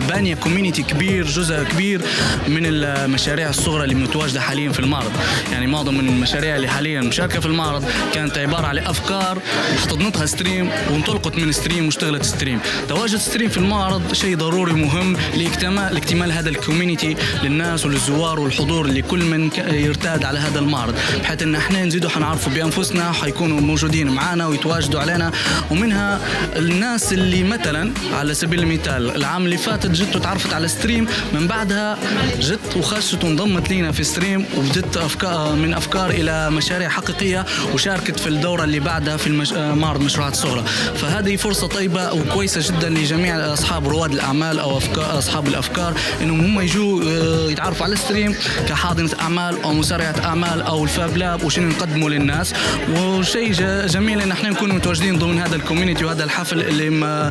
[0.08, 2.00] بانية community كبير جزء كبير
[2.48, 5.12] من المشاريع الصغرى اللي متواجدة حاليا في المعرض.
[5.52, 9.38] يعني معظم من المشاريع اللي حاليا مشاركة في المعرض كانت عبارة عن أفكار
[9.78, 12.60] احتضنتها ستريم وانطلقت من ستريم واشتغلت ستريم.
[12.88, 18.86] تواجد ستريم في المعرض شيء ضروري مهم لاكتمال لاكتمال هذا ال community للناس وللزوار والحضور
[18.86, 20.94] اللي كل من يرتاد على هذا المعرض.
[21.22, 25.32] بحيث إن إحنا نزيدوا حنعرفوا بأنفسنا حيكونوا موجودين معنا ويتواجدوا علينا.
[25.70, 26.20] ومنها
[26.56, 31.98] الناس اللي مثلا على سبيل المثال العام اللي فات جت وتعرفت على ستريم من بعدها
[32.40, 38.26] جت وخشت وانضمت لينا في ستريم وبدت افكار من أفكار إلى مشاريع حقيقية وشاركت في
[38.28, 39.52] الدورة اللي بعدها في المش...
[39.52, 40.64] آه، معرض مشروعات صغرى.
[40.96, 46.60] فهذه فرصة طيبة وكويسة جدا لجميع أصحاب رواد الأعمال أو أفكار أصحاب الأفكار إنهم هم
[46.60, 48.34] يجوا آه، يتعرفوا على ستريم
[48.68, 52.54] كحاضنة أعمال أو مسرعه أعمال أو ال FabLab وشنو نقدمه للناس.
[52.96, 53.52] وشيء
[53.86, 57.30] جميل إن إحنا نكون متواجدين ضمن هذا ال community وهذا الحفل اللي ما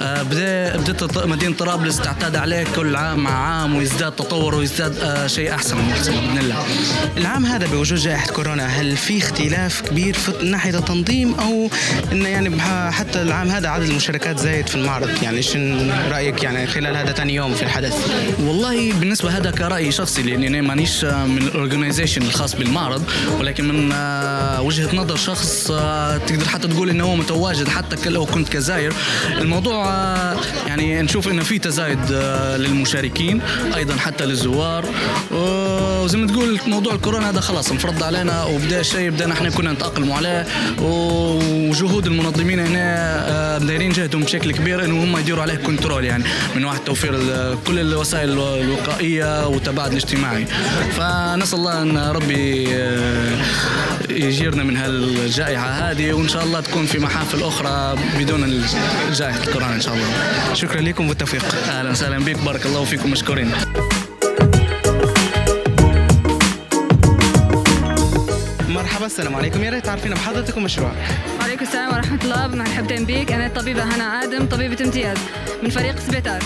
[0.00, 4.98] آه، بدا بدأت الط- مدينة طرابلس تعتاد عليه كل عام مع عام ويزداد تطور ويزداد
[4.98, 6.64] آه، شيء أحسن بإذن الله.
[7.16, 11.70] العام هذا بوجود جائحة كورونا هل في اختلاف كبير في ناحية التنظيم أو
[12.12, 16.96] إنه يعني حتى العام هذا عدد المشاركات زايد في المعرض؟ يعني شن رأيك يعني خلال
[16.96, 21.44] هذا ثاني يوم في الحدث؟ والله بالنسبة هذا كرأي شخصي لأني أنا مانيش من ال
[21.44, 23.02] organization الخاص بالمعرض
[23.40, 28.26] ولكن من آه، وجهة نظر شخص آه، تقدر حتى تقول إنه هو متواجد حتى لو
[28.26, 28.92] كنت كزاير.
[29.40, 29.84] الموضوع
[30.66, 31.98] يعني نشوف إنه في تزايد
[32.58, 33.40] للمشاركين
[33.76, 34.84] أيضا حتى للزوار.
[35.32, 40.16] وزي ما تقول موضوع الكورونا هذا خلاص انفرض علينا وبدأ شيء بدنا إحنا كنا نتاقلموا
[40.16, 40.46] عليه.
[40.82, 42.78] وجهود المنظمين هنا
[43.28, 46.24] آه، دايرين جهدهم بشكل كبير إنه هم يديروا عليه كنترول يعني
[46.56, 47.12] من واحد توفير
[47.66, 50.46] كل الوسائل الوقائية والتباعد الاجتماعي.
[50.96, 53.38] فنسأل الله أن ربي آه،
[54.10, 58.64] يجيرنا من هالجائحة هذه وإن شاء الله تكون في محافل أخرى بدون
[59.12, 60.54] جائحة الكورونا إن شاء الله.
[60.54, 63.50] شكرا لكم والتوفيق أهلا وسهلا بك بارك الله فيكم مشكورين.
[68.68, 69.64] مرحبا السلام عليكم.
[69.64, 70.96] يا ريت تعرفينا بحضرتك ومشروعك
[71.40, 72.46] وعليكم السلام ورحمة الله.
[72.46, 73.32] مرحبتين بك.
[73.32, 75.18] أنا الطبيبة هنا آدم طبيبة امتياز
[75.62, 76.42] من فريق سبيتار.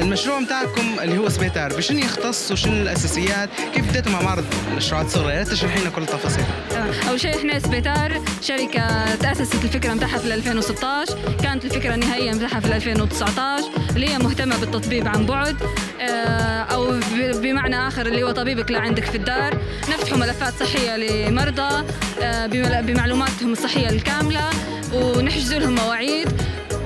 [0.00, 5.32] المشروع متاعكم اللي هو سبيتار بشنو يختص وشنو الأساسيات؟ كيف بديتوا مع معرض المشروعات الصغرى
[5.32, 6.44] يا ريت تشرحي لنا كل التفاصيل.
[6.70, 6.92] تمام.
[7.08, 12.76] أول شيء إحنا سبيتار شركة تأسست الفكرة متاعها في 2016 كانت الفكرة النهائية متاعها في
[12.76, 13.64] 2019
[13.96, 15.56] اللي هي مهتمة بالتطبيب عن بعد.
[16.00, 19.58] آه، ب- بمعنى آخر اللي هو طبيبك لعندك في الدار.
[19.90, 21.84] نفتحوا ملفات صحية لمرضى
[22.22, 22.46] آه،
[22.80, 24.50] بمعلوماتهم الصحية الكاملة.
[24.92, 26.28] ونحجز لهم مواعيد.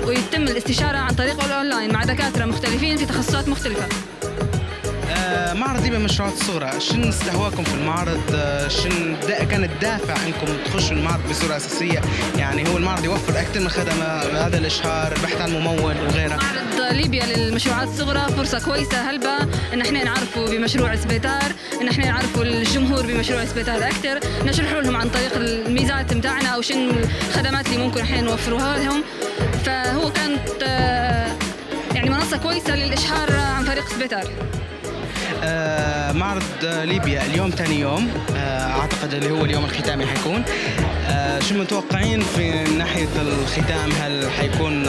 [0.08, 3.88] ويتم الاستشارة عن طريق الأونلاين مع دكاترة مختلفين في تخصصات مختلفة.
[5.54, 8.20] معرض ليبيا المشروعات الصغرى شنو استهواكم في المعرض؟
[8.68, 12.00] شنو دا كان الدافع انكم تخشوا المعرض بصورة أساسية؟
[12.36, 14.04] يعني هو المعرض يوفر أكثر من خدمة
[14.46, 19.10] هذا الإشهار البحث عن ممول وغيرها معرض ليبيا للمشروعات الصغرى فرصة كويسة.
[19.10, 19.36] هلبة
[19.74, 25.08] ان إحنا نعرفوا بمشروع سبيتار ان إحنا نعرفوا الجمهور بمشروع سبيتار أكثر نشرح لهم عن
[25.08, 26.90] طريق الميزات متاعنا أو شنو
[27.28, 29.02] الخدمات اللي ممكن إحنا نوفروها لهم.
[29.64, 31.28] فهو كانت آه،
[31.94, 34.24] يعني منصة كويسة للإشهار عن فريق سبيتار.
[36.12, 38.10] معرض آه، ليبيا اليوم ثاني يوم.
[38.36, 40.44] آه، أعتقد اللي هو اليوم الختامي حيكون.
[41.08, 44.82] آه، شو متوقعين في ناحية الختام؟ هل حيكون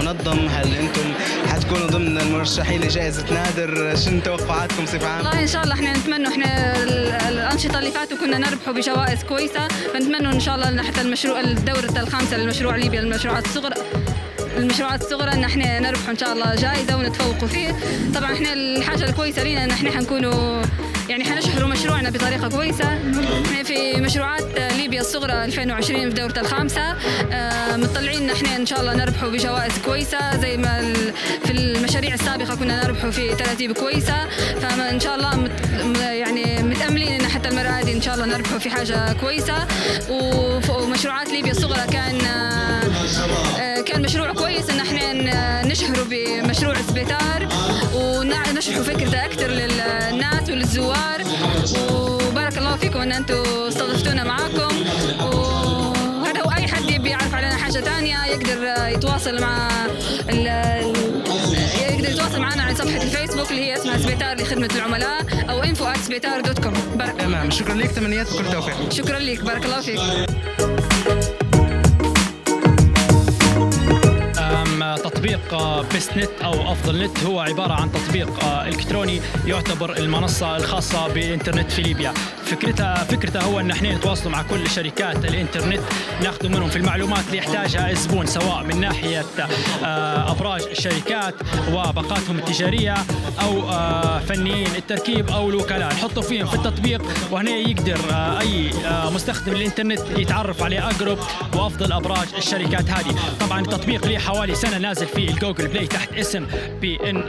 [0.00, 1.12] منظم؟ هل أنتم
[1.52, 6.28] حتكونوا ضمن المرشحين لجائزة نادر؟ شنو توقعاتكم بصفة عامة؟ والله إن شاء الله إحنا نتمنى
[6.28, 9.68] إحنا ال- الأنشطة اللي فاتوا كنا نربحوا بجوائز كويسة.
[9.68, 13.74] فنتمنى إن شاء الله حتى المشروع الدورة الخامسة للمشروع ليبيا للمشروعات الصغرى.
[14.62, 17.74] المشروعات الصغرى إن إحنا نربحوا إن شاء الله جائزة ونتفوقوا فيه.
[18.14, 20.62] طبعا إحنا الحاجة الكويسة لينا إن إحنا حنكونوا
[21.08, 22.84] يعني حنشهروا مشروعنا بطريقة كويسة.
[23.46, 24.44] إحنا في مشروعات
[24.76, 26.94] ليبيا الصغرى 2020 في دورة الخامسة.
[27.32, 30.92] آه، مطلعين إحنا إن شاء الله نربحوا بجوائز كويسة زي ما
[31.44, 34.28] في المشاريع السابقة كنا نربحوا في تراتيب كويسة.
[34.60, 35.48] فان شاء الله
[36.12, 36.61] يعني
[36.92, 37.92] متاملين ان حتى المرة هذه.
[37.92, 39.66] إن شاء الله نربحوا في حاجة كويسة.
[40.10, 42.20] ومشروعات ليبيا الصغرى كان
[43.60, 47.48] آه، كان مشروع كويس إن إحنا نشهره بمشروع سبيتار.
[47.94, 51.22] ونشرحوا فكرته أكثر للناس وللزوار.
[51.90, 54.76] وبارك الله فيكم إن أنتم استضفتونا معاكم.
[55.20, 59.68] وهذا أي حد يبي يعرف علينا حاجة ثانية يقدر يتواصل مع
[62.02, 65.98] يقدر يتواصل معنا على صفحة الفيسبوك اللي هي اسمها سبيتار لخدمة العملاء أو info at
[65.98, 67.50] سبيتار dot com بارك تمام.
[67.50, 68.32] شكرا لك تمنيات.
[68.32, 68.92] بكل توفيق.
[68.92, 70.00] شكرا لك بارك الله فيك.
[75.04, 80.56] تطبيق آه، بيست نت أو أفضل نت هو عبارة عن تطبيق آه، إلكتروني يعتبر المنصة
[80.56, 82.14] الخاصة بالانترنت في ليبيا.
[82.52, 85.80] فكرتها فكرتها هو إن إحنا نتواصلوا مع كل شركات الإنترنت
[86.22, 89.24] ناخذ منهم في المعلومات اللي يحتاجها الزبون سواء من ناحية
[89.84, 91.34] آه، أبراج الشركات
[91.72, 92.94] وباقاتهم التجارية
[93.42, 98.70] أو آه، فنيين التركيب أو الوكلاء نحطوا فيهم في التطبيق وهنا يقدر آه، أي
[99.14, 101.18] مستخدم الإنترنت يتعرف على أقرب
[101.54, 103.14] وأفضل أبراج الشركات هذه.
[103.40, 106.46] طبعا التطبيق ليه حوالي سنة نازل في الجوجل بلاي تحت اسم
[106.80, 107.22] بي إن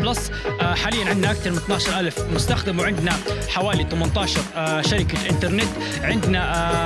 [0.00, 0.30] بلس.
[0.60, 3.12] حاليا عندنا أكثر من 12000 مستخدم وعندنا
[3.48, 5.68] حوالي 18 آه، شركة إنترنت.
[6.02, 6.42] عندنا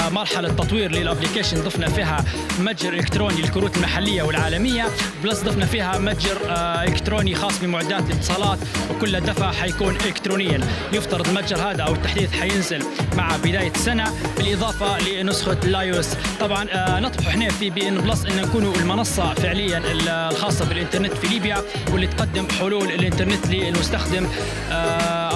[0.06, 2.24] آه، مرحلة تطوير لل application ضفنا فيها
[2.60, 4.86] متجر إلكتروني للكروت المحلية والعالمية.
[5.24, 8.58] بلس ضفنا فيها متجر آه، إلكتروني خاص بمعدات الاتصالات.
[8.90, 10.60] وكل الدفع حيكون الكترونيا.
[10.92, 12.82] يفترض المتجر هذا أو التحديث حينزل
[13.16, 14.04] مع بداية السنة
[14.36, 16.08] بالإضافة لنسخة ال iOS
[16.40, 21.12] طبعا آه، نطمح إحنا في بي إن بلس إن نكونوا المنصة فعليا ال- الخاصة بالإنترنت
[21.12, 21.62] في ليبيا
[21.92, 24.28] واللي تقدم حلول الإنترنت للمستخدم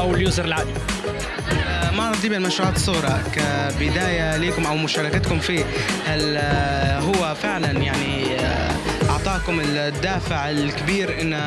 [0.00, 0.70] أو ال user العادي.
[2.01, 5.65] آه، معرض ليبيا المشروعات الصغرى كبداية لكم أو مشاركتكم فيه
[6.07, 7.89] هل آه، هو فعلا يعني
[9.51, 11.41] اعطاكم الدافع الكبير إن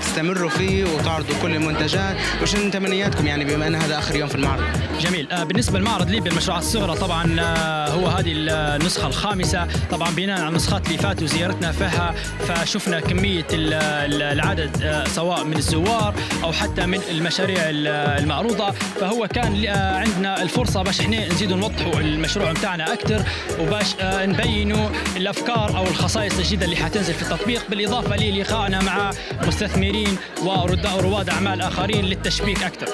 [0.00, 2.16] تستمروا فيه وتعرضوا كل المنتجات.
[2.42, 4.62] وشنو تمنياتكم يعني بما إن هذا آخر يوم في المعرض؟
[5.00, 5.30] جميل.
[5.32, 9.66] آه، بالنسبة لمعرض ليبيا المشروعات الصغرى طبعا آه، هو هذه النسخة الخامسة.
[9.90, 12.14] طبعا بناء على النسخات اللي فاتوا زيارتنا فيها
[12.48, 17.86] فشفنا كمية ال- ال- العدد آه، سواء من الزوار أو حتى من المشاريع ال-
[18.22, 18.70] المعروضة.
[19.00, 23.22] فهو كان عندنا الفرصة باش إحنا نزيدوا نوضحوا المشروع بتاعنا أكثر
[23.60, 29.10] وباش نبينوا الأفكار أو الخصائص الجديدة اللي حتنزل في التطبيق بالإضافة للقائنا مع
[29.46, 32.88] مستثمرين ورواد أعمال آخرين للتشبيك أكثر.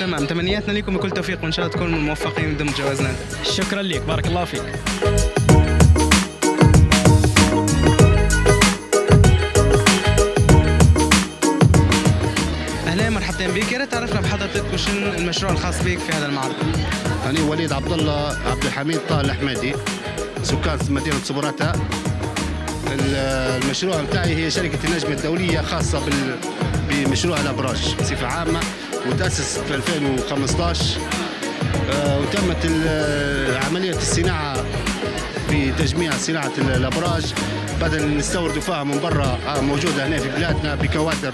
[0.00, 4.02] تمام تمنياتنا لكم بكل توفيق وإن شاء الله تكونوا موفقين ضمن جواز نادر شكرا لك
[4.02, 4.62] بارك الله فيك.
[12.86, 13.72] أهلا مرحبتين بك.
[13.72, 16.54] يا ريت تعرفنا بحضرتك وشن المشروع الخاص بك في هذا المعرض.
[17.26, 19.74] أنا وليد عبد الله عبد الحميد طه الأحمدي
[20.42, 22.17] سكان مدينة صبرتا ال-
[22.92, 26.02] المشروع بتاعي هي شركة النجم الدولية خاصة
[26.90, 28.60] بمشروع الأبراج بصفة عامة
[29.06, 31.00] وتأسس في 2015
[31.92, 32.66] آه، وتمت
[33.66, 34.56] عملية الصناعة
[35.50, 37.34] في تجميع صناعة ال- الأبراج.
[37.80, 41.32] بدل نستوردوا فيها من برا آه، موجودة هنا في بلادنا بكوادر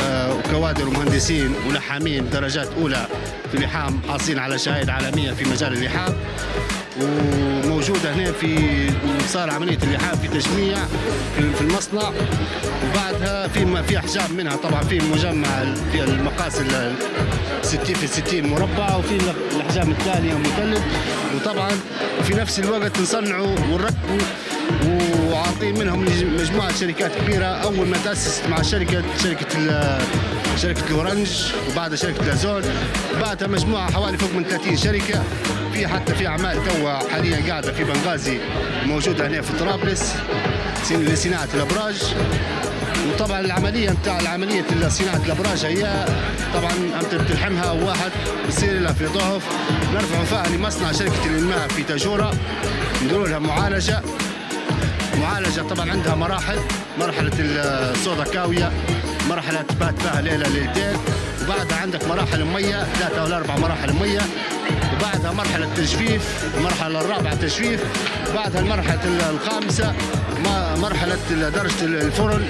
[0.00, 3.06] آه، وكوادر ومهندسين ولحامين درجات أولى
[3.50, 6.14] في اللحام حاصلين على شهادة عالمية في مجال اللحام.
[7.88, 8.90] وموجودة هنا في
[9.28, 10.78] صار عملية اللحام في تجميع
[11.36, 12.10] في المصنع.
[12.90, 14.56] وبعدها في في أحجام منها.
[14.56, 16.94] طبعا في مجمع في المقاس ال
[17.62, 19.18] 60 في 60 مربع وفي
[19.56, 20.82] الأحجام الثانية مثلث
[21.36, 21.70] وطبعا
[22.24, 24.20] في نفس الوقت نصنعوا ونركبوا
[25.30, 26.04] وعاطين منهم
[26.40, 27.44] مجموعة شركات كبيرة.
[27.46, 30.02] أول ما تأسست مع شركة شركة ال-
[30.62, 31.28] شركة الأورنج
[31.72, 32.62] وبعدها شركة الأزون.
[33.20, 35.22] بعدها مجموعة حوالي فوق من 30 شركة.
[35.76, 38.38] في حتى في أعمال توا حاليا قاعدة في بنغازي
[38.86, 40.14] موجودة هنا في طرابلس
[40.90, 42.14] لصناعة الأبراج.
[43.08, 46.06] وطبعا العملية نتاع العملية صناعة الأبراج هي
[46.54, 48.10] طبعا أنت بتلحمها واحد
[48.48, 49.42] بصير لها في ضعف.
[49.94, 52.34] نرفع فيها لمصنع شركة الانماء في تاجورة
[53.04, 54.02] نديروا لها معالجة.
[55.20, 56.58] معالجة طبعا عندها مراحل
[56.98, 58.72] مرحلة الصودا كاوية
[59.28, 60.98] مرحلة تبات فيها ليلة ليلتين.
[61.44, 64.20] وبعدها عندك مراحل مية ثلاثة ولا أربع مراحل مية.
[64.94, 66.22] وبعدها مرحلة تجفيف
[66.56, 67.80] المرحله الرابعة تجفيف
[68.34, 69.94] بعدها المرحلة الخامسة
[70.44, 72.44] ما- مرحلة درجة الفرن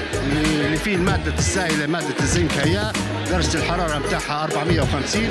[0.67, 2.93] اللي فيه المادة السائلة مادة الزنك هي.
[3.31, 5.29] درجة الحرارة بتاعها 450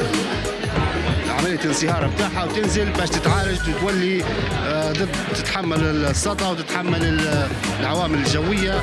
[1.39, 4.23] عملية الانصهار بتاعها وتنزل باش تتعالج وتولي
[4.65, 7.47] آه، ضد تتحمل السطا وتتحمل ال-
[7.79, 8.81] العوامل الجوية.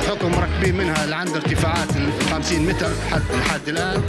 [0.00, 4.02] وحكم مركبين منها اللي عند ارتفاعات ال 50 متر حد لحد الآن.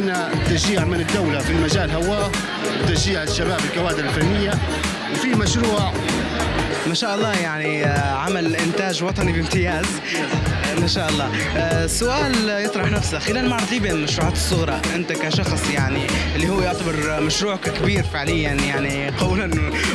[0.00, 2.30] ونتمنى تشجيع من الدولة في المجال هواه
[2.82, 4.52] وتشجيع الشباب الكوادر الفنية
[5.12, 5.92] وفي مشروع
[6.86, 9.86] ما شاء الله يعني آه، عمل إنتاج وطني بامتياز.
[10.80, 11.30] ما شاء الله.
[11.56, 13.18] آه، سؤال يطرح نفسه.
[13.18, 16.06] خلال معرض ليبيا للمشروعات الصغرى أنت كشخص يعني
[16.36, 19.50] اللي هو يعتبر مشروعك كبير فعليا يعني قولا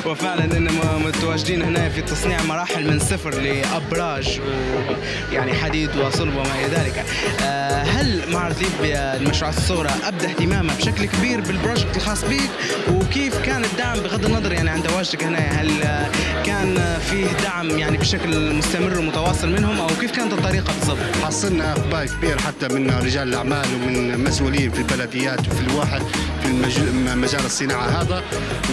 [0.05, 0.69] وفعلا إن
[1.05, 4.41] متواجدين هنا في تصنيع مراحل من صفر لأبراج
[5.31, 7.05] يعني حديد وصلب وما إلى ذلك.
[7.41, 12.49] آه، هل معرض ليبيا للمشروعات الصغرى أبدى اهتمامه بشكل كبير بالبروجكت الخاص بك
[12.91, 15.71] وكيف كان الدعم بغض النظر يعني عن تواجدك هنا؟ هل
[16.45, 22.09] كان فيه دعم يعني بشكل مستمر ومتواصل منهم؟ أو كيف كانت الطريقة بالضبط؟ حصلنا اقبال
[22.17, 26.01] كبير حتى من رجال الأعمال ومن مسؤولين في البلديات وفي الواحد
[26.43, 26.49] في
[27.15, 28.23] مجال الصناعة هذا.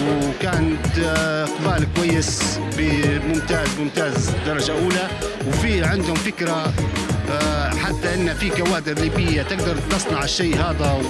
[0.09, 5.09] وكانت آه، إقبال كويس بممتاز ممتاز درجة أولى.
[5.49, 6.73] وفي عندهم فكرة
[7.31, 11.03] آه، حتى إن في كوادر ليبية تقدر تصنع الشيء هذا.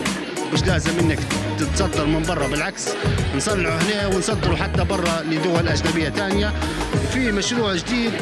[0.52, 1.18] مش لازم انك
[1.58, 2.88] تتصدر من برا بالعكس
[3.36, 6.52] نصنعه هنا ونصدره حتى برا لدول أجنبية ثانية
[6.94, 8.12] وفي مشروع جديد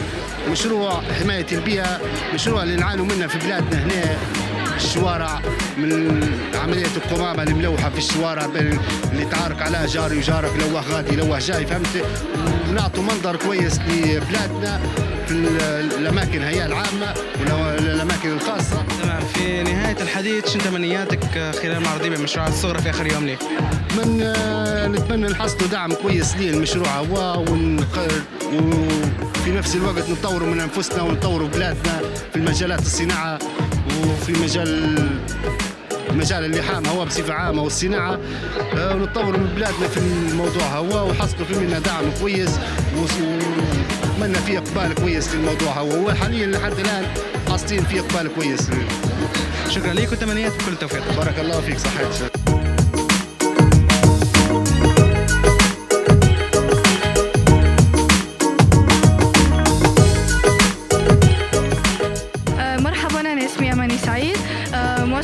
[0.51, 2.01] مشروع حماية البيئة
[2.35, 4.17] مشروع اللي نعانوا منه في بلادنا هنا.
[4.77, 5.41] الشوارع
[5.79, 6.23] من
[6.63, 8.79] عملية القمامة الملوحة في الشوارع بين
[9.13, 12.05] اللي تعارك عليها جاري وجارك لوه غادي لوه جاي فهمت؟
[12.71, 14.81] ونعطوا منظر كويس لبلادنا.
[15.31, 17.15] في ال- الأماكن هي العامة
[17.51, 23.07] والأماكن الخاصة تمام في نهاية الحديث شو تمنياتك خلال معرض ليبيا المشروعات الصغرى في آخر
[23.13, 23.39] يوم ليه؟
[23.99, 27.45] من آه، نتمنى نحصلوا دعم كويس ليه المشروع هو.
[28.53, 32.01] وفي نفس الوقت نطوروا من أنفسنا ونطوروا بلادنا
[32.33, 33.39] في المجالات الصناعة
[34.05, 34.99] وفي مجال
[36.13, 38.19] مجال اللحام هو بصفة عامة والصناعة.
[38.77, 42.59] آه، ونتطوروا من بلادنا في الموضوع هو وحصلوا في منا دعم كويس
[42.97, 46.07] ونتمنى في إقبال كويس للموضوع هو.
[46.07, 47.07] وحاليا لحد الآن
[47.49, 48.71] حاصلين في إقبال كويس.
[49.69, 51.17] شكرا لك وتمنيات بكل التوفيق.
[51.17, 52.40] بارك الله فيك صحيح.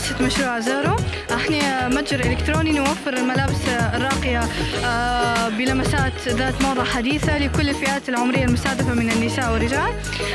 [0.07, 0.97] مؤسسة مشروع زارو
[1.35, 4.41] إحنا متجر إلكتروني نوفر الملابس الراقية
[4.85, 9.93] آه، بلمسات ذات موضة حديثة لكل الفئات العمرية المستهدفة من النساء والرجال.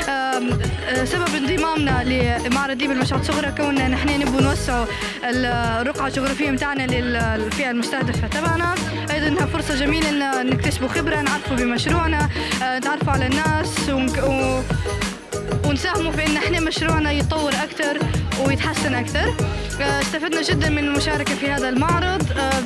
[0.08, 4.86] آه، سبب انضمامنا لمعرض ليبيا للمشروعات الصغرى كوننا نحن نبغى نوسعوا
[5.24, 8.28] الرقعة الجغرافية متاعنا للفئة المستهدفة.
[8.28, 8.74] تبعنا
[9.10, 12.28] أيضا إنها فرصة جميلة إن نكتسبوا خبرة نعرفوا بمشروعنا
[12.62, 13.68] آه، نتعرفوا على الناس.
[15.66, 17.98] ونساهموا في إن إحنا مشروعنا يتطور أكثر.
[18.46, 19.34] ويتحسن أكثر.
[19.80, 22.26] آه، استفدنا جدا من المشاركة في هذا المعرض.
[22.38, 22.62] آه،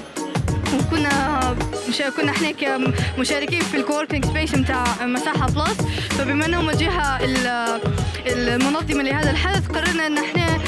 [0.79, 1.41] وكنا
[1.89, 5.77] مش كنا إحنا كمشاركين في ال coworking space بتاع مساحة بلس
[6.11, 7.81] فبما انهم الجهه ال-
[8.27, 10.59] المنظمة لهذا الحدث قررنا إن إحنا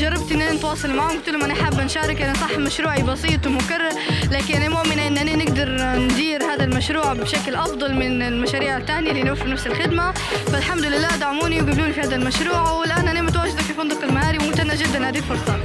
[0.00, 1.10] جربت ان نتواصل معهم.
[1.16, 3.90] قلت لهم أنا حابه نشارك أنا صح مشروعي بسيط ومكرر.
[4.30, 9.48] لكن أنا مؤمنة اننا نقدر ندير هذا المشروع بشكل أفضل من المشاريع الثانية اللي نوفر
[9.48, 10.12] نفس الخدمة.
[10.52, 12.70] فالحمد لله دعموني وقبلوني في هذا المشروع.
[12.72, 15.56] والآن أنا متواجدة فندق المهاري وممتنة جدا هذه الفرصه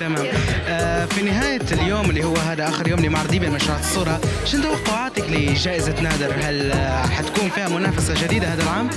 [0.00, 0.26] تمام.
[0.68, 5.30] آه في نهاية اليوم اللي هو هذا آخر يوم لمعرض ليبيا لمشروعات الصورة شنو توقعاتك
[5.30, 8.90] لجائزة نادر؟ هل آه، حتكون فيها منافسة جديدة هذا العام؟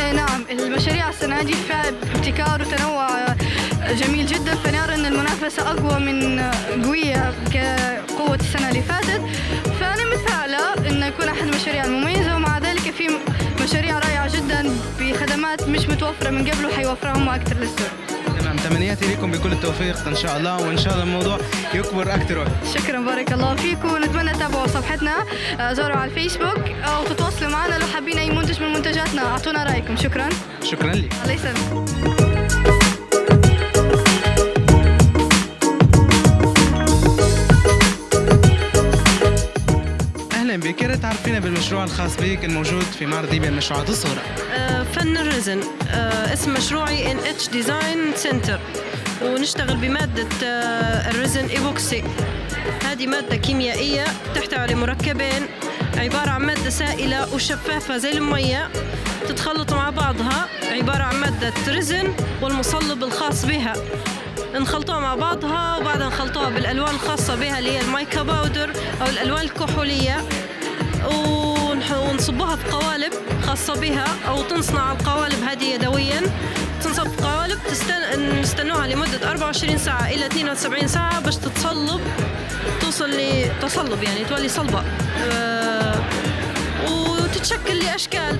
[0.00, 0.44] إيه نعم.
[0.50, 3.08] المشاريع السنة دي فيها ابتكار وتنوع
[3.90, 4.54] جميل جدا.
[4.54, 6.40] فنرى أن المنافسة أقوى من
[6.84, 9.22] قوية كقوة السنة اللي فاتت.
[9.80, 13.08] فأنا متفائلة أن يكون أحد المشاريع المميزة ومع ذلك في
[15.00, 17.88] بخدمات مش متوفرة من قبل وحيوفرهم أكثر للسوق
[18.40, 20.06] تمام تمنياتي لكم بكل التوفيق.
[20.06, 21.38] إن شاء الله وإن شاء الله الموضوع
[21.74, 22.80] يكبر أكثر وأكثر.
[22.80, 25.24] شكرا بارك الله فيكم ونتمنى تتابعوا صفحتنا
[25.60, 29.22] آه، زوروا على الفيسبوك أو تتواصلوا معنا لو حابين أي منتج من منتجاتنا.
[29.26, 29.96] أعطونا رأيكم.
[29.96, 30.28] شكرا.
[30.62, 31.12] شكرا لك.
[31.22, 32.27] الله يسلمك.
[40.48, 40.82] أهلا بك.
[40.82, 44.22] يا تعرفينا بالمشروع الخاص بك الموجود في معرض ليبيا للمشروعات الصغرى
[44.52, 45.60] آه، فن ال resin.
[45.90, 48.60] آه، اسم مشروعي NH Design Center.
[49.22, 52.04] ونشتغل بمادة آه، ال resin epoxy.
[52.84, 55.46] هذه مادة كيميائية تحتوي على مركبين
[55.96, 58.68] عبارة عن مادة سائلة وشفافة زي المية.
[59.28, 63.72] تتخلط مع بعضها عبارة عن مادة رزن والمصلب الخاص بها.
[64.54, 68.72] نخلطوها مع بعضها وبعدها نخلطوها بالألوان الخاصة بها اللي هي المايكا باودر
[69.02, 70.24] أو الألوان الكحولية.
[72.10, 73.12] ونصبوها في قوالب
[73.46, 76.20] خاصة بها أو تصنع القوالب هذه يدويا.
[76.82, 78.40] تنصب قوالب تستن...
[78.40, 82.00] نستنوها لمدة 24 ساعة إلى 72 ساعة باش تتصلب.
[82.80, 84.82] توصل لتصلب يعني تولي صلبة.
[85.30, 85.94] أه...
[86.90, 88.38] وتتشكل لأشكال.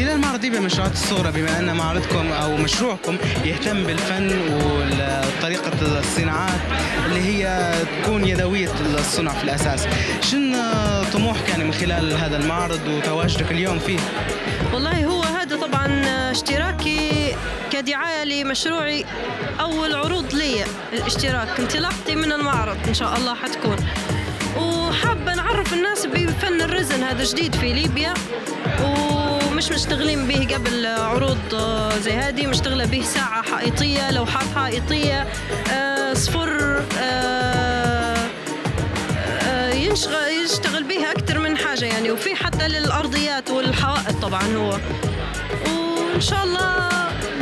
[0.00, 6.60] خلال معرض ليبيا مشروعات الصورة بما أن معرضكم أو مشروعكم يهتم بالفن وطريقة الصناعات
[7.06, 7.72] اللي هي
[8.02, 9.86] تكون يدوية الصنع في الأساس
[10.22, 10.56] شن
[11.12, 13.98] طموحك يعني من خلال هذا المعرض وتواجدك اليوم فيه؟
[14.74, 15.86] والله هو هذا طبعا
[16.30, 17.36] اشتراكي
[17.72, 19.04] كدعاية لمشروعي
[19.60, 23.76] أول عروض لي الاشتراك انطلاقتي من المعرض إن شاء الله حتكون
[24.56, 28.14] وحابة نعرف الناس بفن الرزن هذا جديد في ليبيا
[29.60, 35.26] ومش مشتغلين به قبل عروض آه، زي هذه مشتغلة به ساعة حائطية لوحات حائطية
[35.72, 38.16] آه، صفر آه،
[40.44, 42.10] يشتغل بها أكثر من حاجة يعني.
[42.10, 44.78] وفي حتى للأرضيات والحوائط طبعا هو.
[45.66, 46.88] وإن شاء الله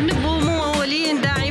[0.01, 1.48] نبقوا ممولين داعمين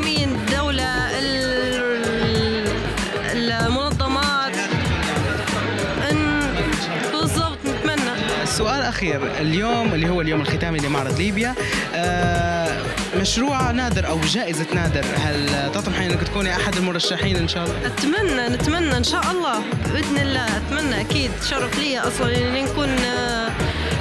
[8.58, 11.55] السؤال الأخير اليوم اللي هو اليوم الختامي لمعرض ليبيا
[11.95, 12.82] آه،
[13.20, 18.55] مشروع نادر أو جائزة نادر هل تطمحين أنك تكوني أحد المرشحين إن شاء الله؟ أتمنى
[18.55, 19.60] نتمنى إن شاء الله
[19.93, 23.51] بإذن الله أتمنى أكيد شرف لي أصلا إني نكون آه،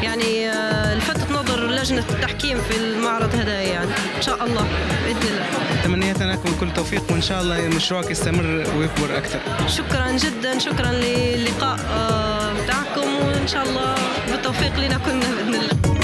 [0.03, 4.67] يعني آه، لفتت نظر لجنة التحكيم في المعرض هذا يعني إن شاء الله
[5.07, 5.47] بإذن الله.
[5.85, 9.39] تمنياتنا لكم كل توفيق وإن شاء الله مشروعك يستمر ويكبر أكثر.
[9.69, 13.95] شكرا جدا شكرا للقاء آه، بتاعكم وإن شاء الله
[14.31, 15.96] بالتوفيق لنا كلنا بإذن الله.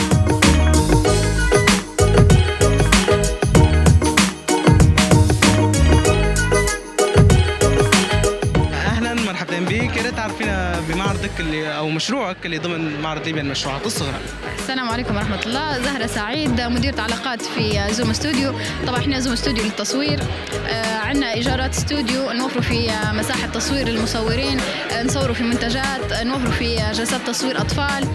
[11.42, 14.20] اللي أو مشروعك اللي ضمن معرض ليبيا المشروعات الصغرى.
[14.58, 15.78] السلام عليكم ورحمة الله.
[15.78, 18.54] زهرة سعيد مديرة علاقات في زوم استوديو
[18.86, 20.20] طبعا إحنا زوم استوديو للتصوير.
[20.68, 24.60] آه، عندنا إيجارات استوديو نوفروا في مساحة تصوير للمصورين.
[24.92, 26.12] آه، نصوروا في منتجات.
[26.12, 28.08] آه، نوفروا في جلسات تصوير أطفال.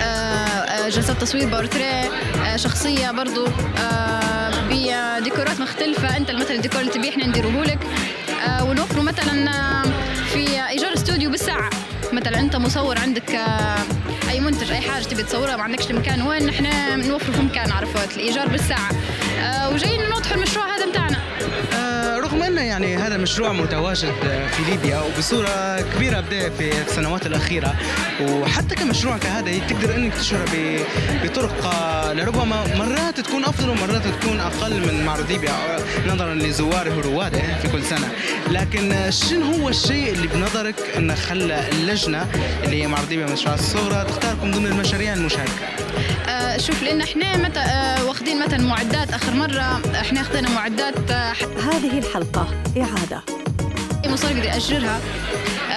[0.00, 2.10] آه، آه، جلسات تصوير بورتريه.
[2.46, 3.48] آه، شخصية برضو.
[4.70, 6.16] بديكورات مختلفة.
[6.16, 7.78] أنت مثلا الديكور اللي تبيه إحنا نديروه لك.
[8.62, 9.50] ونوفروا مثلا
[12.12, 13.76] مثلا أنت مصور عندك آه،
[14.30, 18.16] أي منتج أي حاجة تبي تصورها ما عندكش المكان وين إحنا نوفروا في مكان عرفت؟
[18.16, 18.90] الإيجار بالساعة.
[19.40, 21.16] آه، وجايين نوضحوا المشروع هذا متاعنا
[22.50, 24.12] أن يعني هذا المشروع متواجد
[24.56, 27.74] في ليبيا وبصورة كبيرة بدأ في السنوات الأخيرة.
[28.22, 30.80] وحتى كمشروع كهذا تقدر أنك تشهر ب-
[31.24, 36.96] بطرق آه، لربما مرات تكون أفضل ومرات تكون أقل من معرض ليبيا آه، نظرا لزواره
[36.98, 38.08] ورواده في كل سنة.
[38.50, 42.26] لكن آه، شنو هو الشيء اللي بنظرك أنه خلى اللجنة
[42.64, 45.66] اللي هي معرض ليبيا المشروعات الصغرى تختاركم ضمن المشاريع المشاركة؟
[46.28, 51.10] آه، شوف لأن إحنا متى آه، واخدين مثلا معدات آخر مرة إحنا أخذنا معدات
[51.60, 52.39] هذه الحلقة.
[52.76, 53.22] إعادة.
[54.06, 54.98] مصور يقدر ياجرها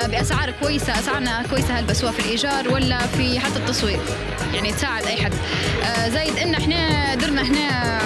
[0.03, 3.99] آه، بأسعار كويسة أسعارنا كويسة هل بسواها في الإيجار ولا في حتى التصوير؟
[4.53, 5.33] يعني تساعد أي حد.
[5.83, 7.99] آه، زايد إن إحنا درنا هنا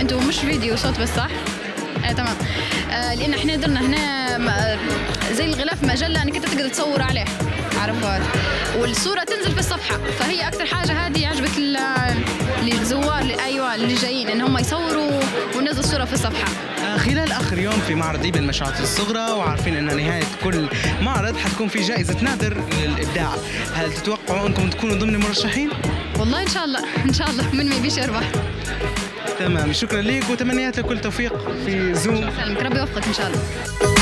[0.00, 1.28] أنتم مش فيديو صوت بس صح؟
[2.08, 2.36] آه تمام.
[2.90, 4.78] آه لأن إحنا درنا هنا م-
[5.34, 7.24] زي الغلاف مجلة إنك أنت تقدر تصور عليه.
[7.86, 8.22] عرفت
[8.78, 9.98] والصورة تنزل في الصفحة.
[10.18, 11.58] فهي أكثر حاجة هذه عجبت
[12.62, 15.20] للزوار أيوه اللي جايين إن هم يصوروا
[15.56, 16.48] وننزل الصورة في الصفحة.
[16.84, 20.68] آه، خلال آخر يوم في معرض ليبيا المشروعات الصغرى وعارفين إن نهاية كل
[21.00, 23.30] معرض حتكون في جائزة نادر للإبداع.
[23.74, 25.70] هل تتوقعوا إنكم تكونوا ضمن المرشحين؟
[26.18, 28.30] والله إن شاء الله إن شاء الله من ما يبيش يربح.
[29.38, 31.32] تمام شكرا لك وتمنيات لك كل توفيق
[31.66, 32.30] في زوم
[32.60, 33.95] ربي يوفقك إن شاء الله.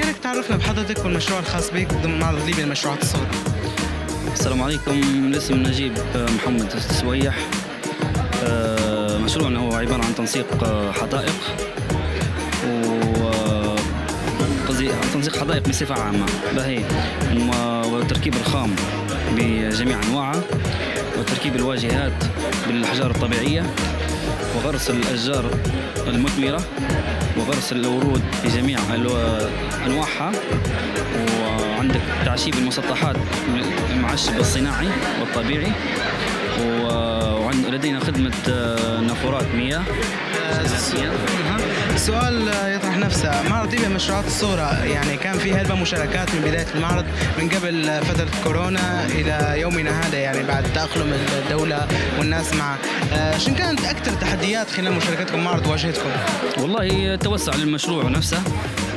[0.00, 3.30] ريت تعرفنا بحضرتك والمشروع الخاص بك ضمن معرض ليبيا المشروعات الصغرى
[4.32, 4.90] السلام عليكم
[5.28, 7.34] الاسم نجيب محمد السويح
[8.44, 11.34] آه، مشروعنا هو عبارة عن تنسيق آه، حدائق.
[12.66, 13.76] آه،
[15.14, 16.26] تنسيق حدائق بصفة عامة.
[16.56, 16.84] باهي
[17.92, 18.76] وتركيب الخام
[19.36, 20.42] بجميع أنواعه
[21.18, 22.24] وتركيب الواجهات
[22.66, 23.62] بالأحجار الطبيعية
[24.56, 25.50] وغرس الأشجار
[26.06, 26.62] المثمرة.
[27.36, 28.78] وغرس الورود بجميع
[29.86, 30.32] أنواعها.
[31.76, 33.16] وعندك تعشيب المسطحات
[33.90, 34.88] المعشب الصناعي
[35.20, 35.72] والطبيعي.
[36.60, 39.82] و- وعند لدينا خدمة آه، نافورات مياه.
[42.02, 43.48] السؤال يطرح نفسه.
[43.48, 47.04] معرض ليبيا المشروعات الصغرى يعني كان في هلبة مشاركات من بداية المعرض
[47.38, 51.88] من قبل فترة كورونا إلى يومنا هذا يعني بعد تأقلم الدولة
[52.18, 52.76] والناس مع
[53.12, 56.10] آه، شن كانت أكثر تحديات خلال مشاركتكم معرض واجهتكم؟
[56.58, 58.42] والله توسع للمشروع نفسه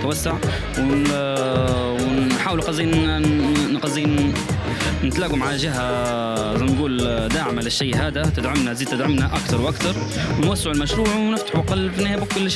[0.02, 0.34] توسع
[0.80, 1.04] ون...
[2.02, 2.92] ونحاول قصدي
[3.84, 4.34] قصدي
[5.04, 9.96] نتلاقوا مع جهة زي نقول داعمة للشيء هذا تدعمنا تزيد تدعمنا أكثر وأكثر
[10.40, 12.52] ونوسع المشروع ونفتحوا قلب نهبك كل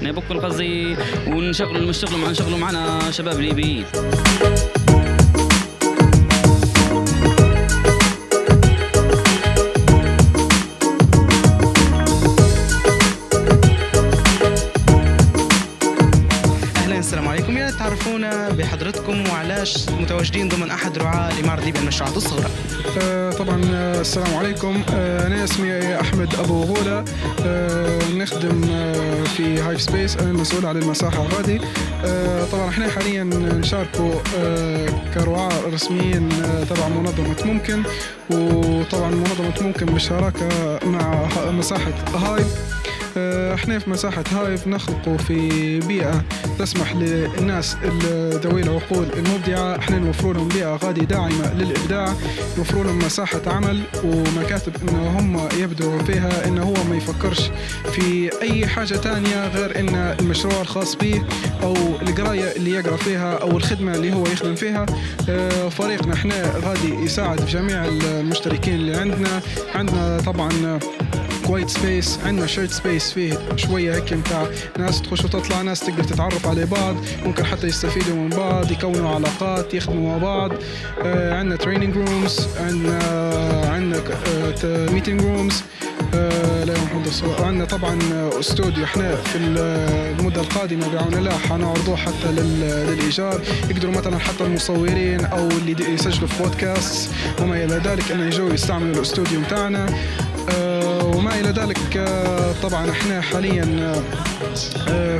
[0.00, 0.96] شركة نهبك كل قصدي
[1.26, 3.84] ونشغل نشتغلوا مع نشغلوا معنا شباب ليبيين
[18.80, 22.50] بحضرتكم وعلاش متواجدين ضمن أحد رعاة لمعرض ليبيا المشروعات الصغرى
[23.02, 23.19] آه،
[24.00, 24.82] السلام عليكم.
[24.94, 27.04] آه، أنا اسمي أحمد أبو غولة.
[27.46, 31.22] آه، نخدم آه، في هايف سبيس أنا المسؤول عن المساحة
[32.04, 34.14] آه، طبعا إحنا حاليا نشاركوا
[35.14, 36.28] كرعاة رسميين
[36.70, 37.82] تبع منظمة ممكن.
[38.30, 40.48] وطبعا منظمة ممكن بالشراكه
[40.84, 42.46] مع مساحة هايف
[43.54, 46.24] إحنا في مساحة هايف نخلق في بيئة
[46.58, 47.76] تسمح للناس
[48.44, 49.76] ذوي العقول المبدعة.
[49.78, 52.14] إحنا نوفر لهم بيئة غادي داعمة للإبداع
[52.58, 57.50] نوفر لهم مساحة عمل ومكاتب انه هم يبدعوا فيها انه هو ما يفكرش
[57.92, 61.22] في أي حاجة تانية غير إن المشروع الخاص به
[61.62, 64.86] أو القراية اللي يقرأ فيها أو الخدمة اللي هو يخدم فيها.
[65.28, 69.40] آه، فريقنا إحنا غادي يساعد جميع المشتركين اللي عندنا.
[69.74, 70.78] عندنا طبعا
[71.50, 74.46] quiet space عندنا shared space فيه شوية هيك متاع
[74.78, 79.74] ناس تخش وتطلع ناس تقدر تتعرف على بعض ممكن حتى يستفيدوا من بعض يكونوا علاقات
[79.74, 80.52] يخدموا مع بعض.
[81.04, 82.98] آه عندنا training rooms عندنا
[83.72, 84.02] عندنا
[84.92, 85.62] meeting rooms
[86.14, 89.58] آه عندنا طبعا آه، استوديو إحنا في ال-
[90.20, 93.40] المدة القادمة بعون الله حنعرضوه حتى لل- للإيجار.
[93.70, 98.94] يقدروا مثلا حتى المصورين أو اللي يسجلوا في بودكاست وما إلى ذلك إنه يجوا يستعملوا
[98.96, 99.86] الاستوديو بتاعنا.
[100.50, 100.69] آه،
[101.16, 102.08] وما إلى ذلك
[102.62, 103.94] طبعا إحنا حاليا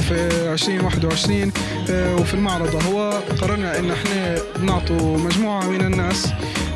[0.01, 1.53] في 2021
[1.91, 3.11] آه، وفي المعرض هو
[3.41, 6.29] قررنا إن إحنا بنعطوا مجموعة من الناس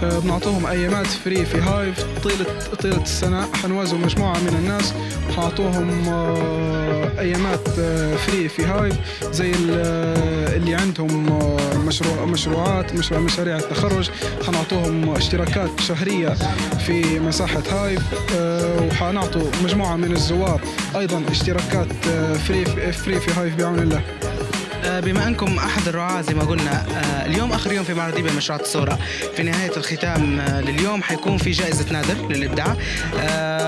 [0.02, 2.46] آه، بنعطوهم أيامات free في Hive طيله
[2.82, 3.46] طيلة السنة.
[3.62, 4.92] حنوازوا مجموعة من الناس
[5.28, 8.94] وحنعطوهم آه، أيامات آه، free في Hive
[9.32, 14.10] زي ال- آه، اللي عندهم آه، مشروع مشروعات مشروع مشاريع التخرج.
[14.46, 16.28] حنعطوهم اشتراكات شهرية
[16.86, 18.02] في مساحة Hive
[18.36, 20.60] آه، وحنعطوا مجموعة من الزوار.
[20.96, 24.02] أيضا اشتراكات آه، free free في Hive بعون الله
[24.84, 28.30] آه، بما أنكم أحد الرعاة زي ما قلنا آه، اليوم آخر يوم في معرض ليبيا
[28.30, 28.98] المشروعات الصغرى
[29.36, 32.76] في نهاية الختام آه، لليوم حيكون في جائزة نادر للإبداع.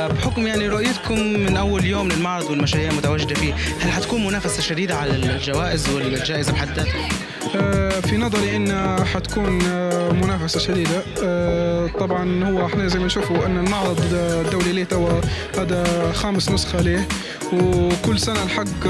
[0.08, 5.10] بحكم يعني رؤيتكم من أول يوم للمعرض والمشاريع المتواجدة فيه هل حتكون منافسة شديدة على
[5.10, 7.08] الجوائز والجائزة بحد ذاتها؟
[7.56, 11.02] آه، في نظري إن حتكون آه، منافسة شديدة.
[11.24, 15.20] آه، طبعا هو إحنا زي ما نشوفوا أن المعرض الدولي ليه توا
[15.58, 17.08] هذا خامس نسخة ليه.
[17.52, 18.86] وكل سنة الحق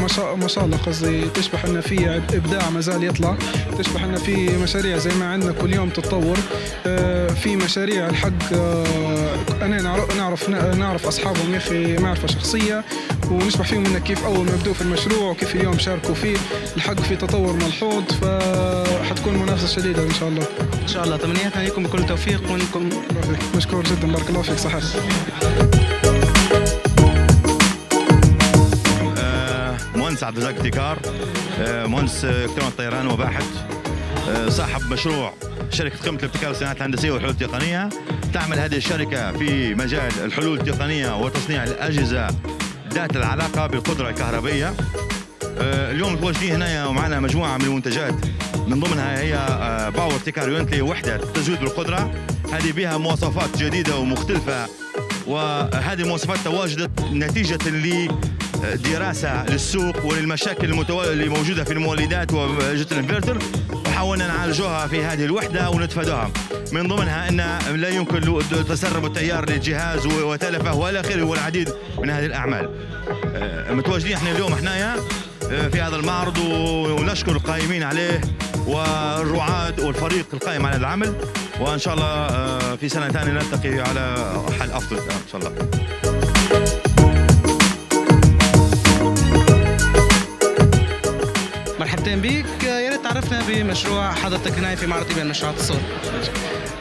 [0.00, 3.36] ما شاء ما شاء الله قصدي تشبح إن في إبداع ما زال يطلع.
[3.78, 6.36] تشبح إن في مشاريع زي ما عندنا كل يوم تتطور.
[7.42, 8.52] في مشاريع الحق
[9.62, 9.82] أنا
[10.16, 12.84] نعرف نعرف أصحابهم يا أخي معرفة شخصية.
[13.30, 16.36] ونشبح فيهم انه كيف أول ما بدوا في المشروع وكيف اليوم شاركوا فيه.
[16.76, 17.85] الحق في تطور ملحوظ.
[17.90, 20.46] فحتكون منافسة شديدة إن شاء الله.
[20.82, 21.16] إن شاء الله.
[21.16, 22.88] تمنياتنا لكم بكل توفيق وانكم
[23.56, 24.82] مشكور جدا بارك الله فيك صحيح.
[29.18, 30.98] آه، مهندس عبد الرزاق ابتكار
[31.60, 33.46] آه، مهندس آه، الكترونيات طيران وباحث
[34.30, 35.32] آه، صاحب مشروع
[35.70, 37.88] شركة قمة الابتكار والصناعات الهندسية والحلول التقنية.
[38.34, 42.26] تعمل هذه الشركة في مجال الحلول التقنية وتصنيع الأجهزة
[42.94, 44.74] ذات العلاقة بالقدرة الكهربية
[45.58, 48.14] آه، اليوم متواجدين هنا ومعنا مجموعة من المنتجات.
[48.66, 52.14] من ضمنها هي آه، power تيكار unit اللي وحدة تزويد بالقدرة
[52.52, 54.66] هذه بها مواصفات جديدة ومختلفة.
[55.26, 57.58] وهذه المواصفات تواجدت نتيجة
[58.64, 60.86] لدراسة للسوق وللمشاكل.
[60.90, 63.38] اللي موجودة في المولدات وأجهزة الانفرتر.
[63.86, 66.30] وحاولنا نعالجوها في هذه الوحدة ونتفادوها.
[66.72, 67.36] من ضمنها أن
[67.76, 72.70] لا يمكن تسرب التيار للجهاز وتلفه وإلى آخره والعديد من هذه الأعمال.
[73.34, 78.20] آه، متواجدين إحنا اليوم احنايا آه، في هذا المعرض ونشكر القائمين عليه
[78.66, 81.14] والرعاة والفريق القائم على العمل.
[81.60, 84.96] وإن شاء الله آه، في سنة ثانية نلتقي على حل أفضل.
[84.98, 85.52] إن شاء الله.
[91.80, 92.64] مرحبتين بك.
[92.64, 95.80] يا ريت تعرفنا بمشروع حضرتك هنا في معرض بين مشروعات الصور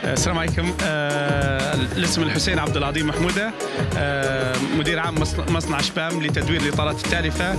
[0.03, 0.74] السلام عليكم.
[0.84, 3.51] آه الاسم الحسين عبد العظيم محمودة.
[3.97, 5.16] آه مدير عام
[5.49, 7.45] مصنع- شبام لتدوير الإطارات التالفة.
[7.51, 7.55] آه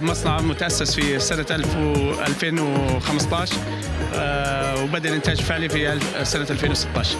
[0.00, 3.54] مصنع متأسس في سنة 1000 و- 2015
[4.14, 7.16] آه وبدأ الإنتاج فعلي في سنة 2016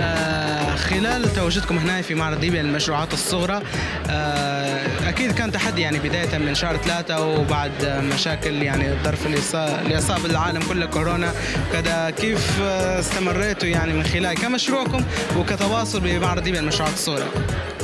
[0.00, 3.62] آه، خلال تواجدكم هنا في معرض ليبيا للمشروعات الصغرى
[4.10, 9.80] آه، أكيد كان تحدي يعني بداية من شهر ثلاثة وبعد مشاكل يعني الظرف اللي صا-
[9.82, 11.32] اللي اصاب العالم كله كورونا.
[11.72, 15.04] كذا كيف آه، استمريتوا يعني من خلال كمشروعكم
[15.36, 17.24] وكتواصل بمعرض ليبيا للمشروعات الصغرى؟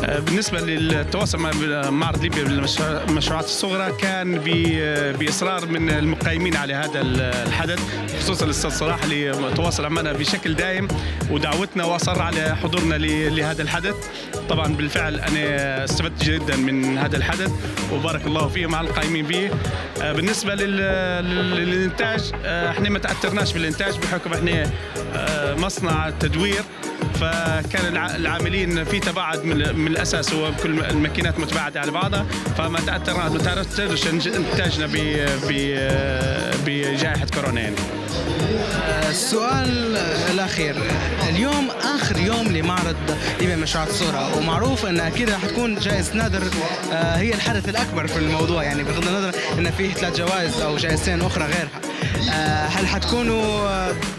[0.05, 1.51] آه، بالنسبة للتواصل مع
[1.91, 4.39] معرض ليبيا بالمشروعات الصغرى كان
[5.19, 7.01] بإصرار من المقيمين على هذا
[7.47, 7.79] الحدث
[8.23, 10.89] خصوصا الأستاذ صلاح اللي تواصل معنا بشكل دائم
[11.31, 12.95] ودعوتنا وأصر على حضورنا
[13.29, 13.95] لهذا الحدث.
[14.49, 17.51] طبعا بالفعل أنا استفدت جدا من هذا الحدث
[17.93, 19.51] وبارك الله فيه مع القائمين به.
[20.03, 20.77] آه، بالنسبة لل-
[21.25, 24.71] لل- للإنتاج آه، إحنا ما تأثرناش بالإنتاج بحكم إحنا
[25.15, 26.63] آه، مصنع تدوير.
[27.15, 32.27] فكان الع- العاملين في تباعد من, الأساس هو كل الماكينات متباعدة على بعضها.
[32.59, 34.87] فما تاثرنا ما تأثرش إنتاجنا
[36.67, 37.77] بجائحة كورونا يعني.
[39.11, 39.97] السؤال
[40.31, 40.77] الأخير.
[41.29, 42.97] اليوم آخر يوم لمعرض
[43.41, 46.43] ليبيا مشروعات الصورة ومعروف إن أكيد راح تكون جائزة نادر
[46.93, 48.65] آه، هي الحدث الأكبر في الموضوع.
[48.65, 51.81] يعني بغض النظر إن فيه ثلاث جوائز أو جائزتين أخرى غيرها.
[52.33, 53.69] آه، هل حتكونوا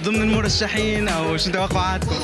[0.04, 2.16] ضمن المرشحين أو شو توقعاتكم؟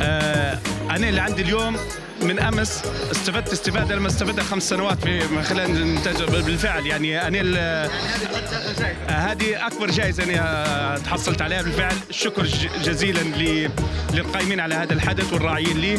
[0.00, 0.58] آه،
[0.90, 1.76] أنا اللي عندي اليوم
[2.22, 7.90] من أمس استفدت استفادة لما استفدها خمس سنوات في خلال الانتاج بالفعل يعني أنا آه،
[9.08, 11.96] هذه أكبر جائزة أنا تحصلت عليها بالفعل.
[12.10, 12.46] الشكر
[12.84, 13.20] جزيلا
[14.14, 15.98] للقائمين على هذا الحدث والراعيين لي.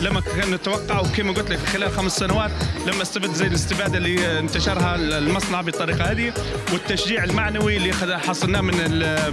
[0.00, 2.50] لما كان نتوقع وكما قلت لك خلال خمس سنوات
[2.86, 6.32] لما استفدت زي الاستفادة اللي انتشرها المصنع بالطريقة هذه
[6.72, 8.74] والتشجيع المعنوي اللي حصلناه من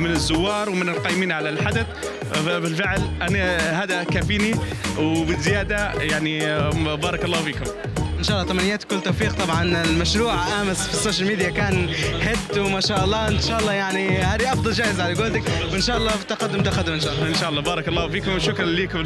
[0.02, 1.86] من الزوار ومن القائمين على الحدث.
[2.46, 4.56] بالفعل أنا هذا كافيني
[5.00, 7.65] وبزيادة يعني آه، بارك الله فيكم.
[8.19, 9.34] إن شاء الله تمنيات كل توفيق.
[9.34, 11.89] طبعا المشروع أمس في ال social media كان
[12.22, 15.43] hit وما شاء الله إن شاء الله يعني هذه أفضل جائزة على قولتك.
[15.71, 17.28] وإن شاء الله في تقدم تقدم إن شاء الله.
[17.28, 17.61] إن شاء الله.
[17.61, 18.36] بارك الله فيكم.
[18.36, 19.03] وشكرا لكم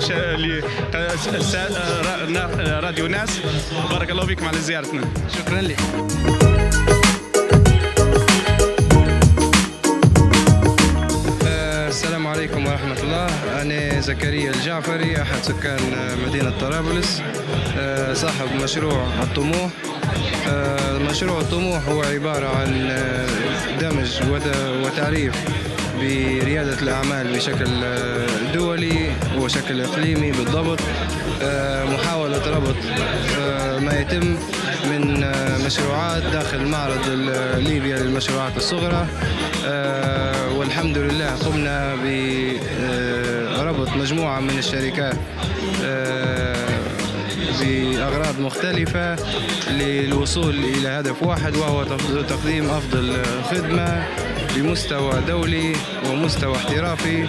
[2.86, 3.40] راديو ناس.
[3.92, 5.02] بارك الله فيكم على زيارتنا.
[5.38, 5.80] شكرا لك.
[12.30, 13.28] عليكم ورحمة الله.
[13.62, 15.80] أنا زكريا الجعفري أحد سكان
[16.28, 17.22] مدينة طرابلس.
[17.78, 19.70] آه، صاحب مشروع الطموح.
[20.50, 23.26] آه، مشروع الطموح هو عبارة عن آه،
[23.82, 25.34] دمج وت- وتعريف
[26.00, 27.68] بريادة الأعمال بشكل
[28.54, 30.80] دولي وشكل إقليمي بالضبط.
[31.94, 32.76] محاولة ربط
[33.82, 34.38] ما يتم
[34.92, 35.26] من
[35.66, 37.10] مشروعات داخل معرض
[37.58, 39.08] ليبيا للمشروعات الصغرى.
[40.60, 41.96] والحمد لله قمنا
[43.56, 45.16] بربط مجموعة من الشركات
[45.84, 46.56] آه،
[47.62, 49.16] بأغراض مختلفة
[49.72, 53.14] للوصول إلى هدف واحد وهو تق- تقديم أفضل
[53.52, 54.04] خدمة
[54.56, 55.74] بمستوى دولي
[56.10, 57.28] ومستوى احترافي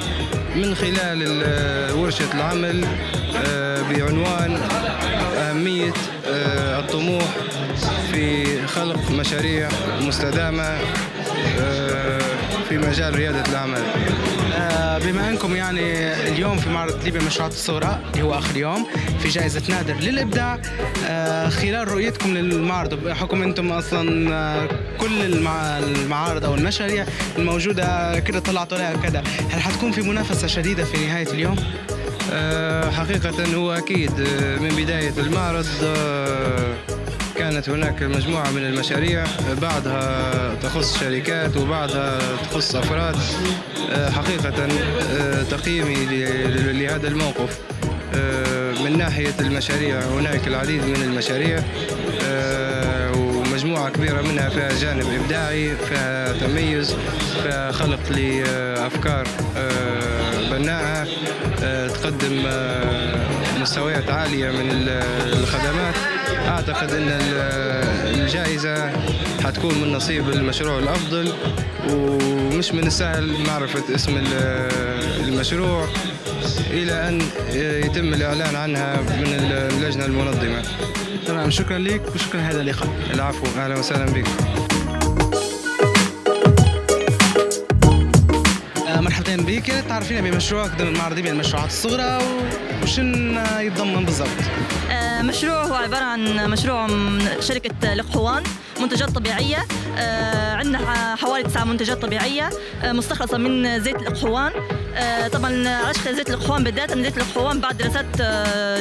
[0.57, 2.85] من خلال ال- ورشة العمل
[3.47, 4.59] آه، بعنوان
[5.39, 5.93] أهمية
[6.29, 7.25] آه، الطموح
[8.13, 9.69] في خلق مشاريع
[10.01, 10.79] مستدامة
[12.71, 13.83] في مجال ريادة الأعمال
[14.55, 15.81] آه، بما أنكم يعني
[16.29, 18.87] اليوم في معرض ليبيا مشروعات الصغرى اللي هو آخر يوم
[19.23, 20.59] في جائزة نادر للإبداع
[21.07, 24.69] آه، خلال رؤيتكم للمعرض بحكم أنتم أصلا آه،
[25.01, 27.05] كل المع- المعارض أو المشاريع
[27.39, 31.57] الموجودة كده طلعتوا عليها كذا هل حتكون في منافسة شديدة في نهاية اليوم؟
[32.97, 34.11] حقيقة هو أكيد
[34.61, 35.67] من بداية المعرض
[37.41, 39.25] كانت هناك مجموعة من المشاريع
[39.63, 42.19] بعضها تخص شركات وبعضها
[42.51, 43.17] تخص أفراد.
[43.93, 44.69] آه، حقيقة
[45.13, 46.07] آه، تقييمي
[46.73, 47.59] لهذا الموقف.
[48.15, 51.59] آه، من ناحية المشاريع هناك العديد من المشاريع
[53.17, 56.95] ومجموعة كبيرة منها فيها جانب إبداعي فيها تميز
[57.43, 59.27] فيها خلق لأفكار
[60.51, 61.07] بناءة
[61.89, 62.43] تقدم
[63.61, 65.03] مستويات عالية من ال-
[65.39, 65.95] الخدمات.
[66.49, 68.93] أعتقد أن ال- الجائزة
[69.45, 71.33] حتكون من نصيب المشروع الأفضل
[71.91, 74.71] ومش من السهل معرفة اسم ال-
[75.29, 75.89] المشروع
[76.71, 77.23] إلى أن
[77.87, 79.27] يتم الإعلان عنها من
[79.73, 80.63] اللجنة المنظمة.
[81.27, 82.89] تمام شكرا لك وشكرا هذا اللقاء.
[83.15, 84.27] العفو أهلا وسهلا بك.
[88.89, 89.73] آه، مرحبتين بك.
[89.89, 92.19] تعرفينا بمشروعك ضمن معرض ليبيا المشروعات الصغرى
[92.83, 94.29] وشن يتضمن بالضبط؟
[95.23, 98.43] مشروع هو عبارة عن مشروع من شركة لقحوان
[98.81, 99.59] منتجات طبيعية
[99.99, 102.51] آه، عندنا حوالي تسعة منتجات طبيعية
[102.83, 104.53] آه، مستخلصة من زيت القحوان
[104.95, 108.07] آه، طبعا اخترت زيت القحوان بالذات زيت القحوان بعد دراسات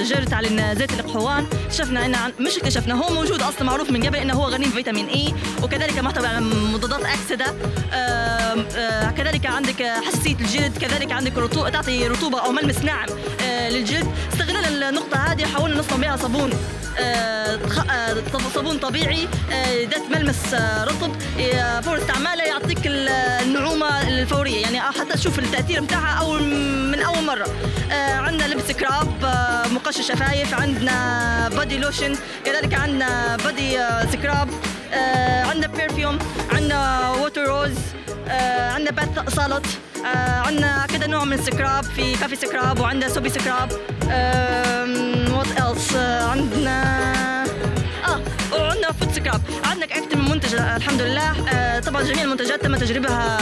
[0.10, 4.16] جرت على زيت القحوان اكتشفنا إن عن- مش اكتشفنا هو موجود أصلا معروف من قبل
[4.16, 5.34] إنه هو غني بفيتامين إي
[5.64, 7.45] وكذلك محتوى على مضادات أكسدة.
[9.18, 13.08] كذلك عندك حساسية الجلد كذلك عندك رطوبه تعطي رطوبة أو ملمس ناعم
[13.70, 14.08] للجلد.
[14.34, 16.50] استغلال النقطة هذه حاولنا نصنع بها صابون.
[18.54, 24.62] صابون طبيعي آه، ذات ملمس آه، رطب آه، فور استعماله يعطيك ال- النعومة الفورية.
[24.62, 26.43] يعني حتى تشوف التأثير بتاعها اول
[26.91, 27.47] من أول مرة.
[27.91, 34.50] آه، عندنا lip scrub آه، مقشر شفايف عندنا body lotion كذلك عندنا body آه، scrub
[34.93, 36.20] آه، عندنا perfume
[36.52, 37.72] عندنا water rose
[38.28, 39.66] آه، عندنا bath salt
[40.06, 43.72] آه، عندنا كذا نوع من ال scrub في coffee scrub وعندنا soapy scrub
[45.40, 45.96] what else
[46.32, 46.84] عندنا
[48.08, 48.20] آه
[48.54, 52.76] وعندنا foot scrub عندنا أكثر من منتج آه، الحمد لله آه، طبعا جميع المنتجات تم
[52.76, 53.38] تجربها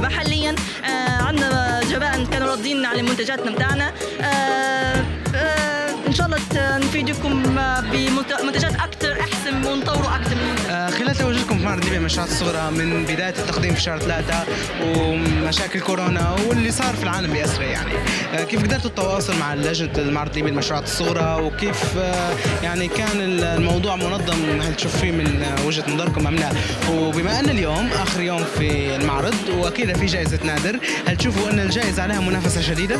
[0.00, 0.54] محليا.
[0.84, 3.92] آه، عندنا زبائن كانوا راضيين على منتجاتنا بتاعنا.
[4.20, 5.04] آه،
[5.34, 6.38] آه، إن شاء الله
[6.78, 10.36] نفيدكم آه، بمنتجات أكثر أحسن ونطوروا أكثر
[10.70, 14.44] آه، خلال تواجدكم معرض ليبيا المشروعات الصغرى من بداية التقديم في شهر ثلاثة
[14.84, 17.92] ومشاكل كورونا واللي صار في العالم بأسرة يعني.
[18.34, 22.32] آه، كيف قدرتوا التواصل مع لجنة المعرض ليبيا المشروعات الصغرى وكيف آه،
[22.62, 26.50] يعني كان الموضوع منظم؟ هل تشوف فيه من آه، وجهة نظركم أم لا؟
[26.92, 32.02] وبما أن اليوم آخر يوم في المعرض وأكيد في جائزة نادر هل تشوفوا أن الجائزة
[32.02, 32.96] عليها منافسة شديدة؟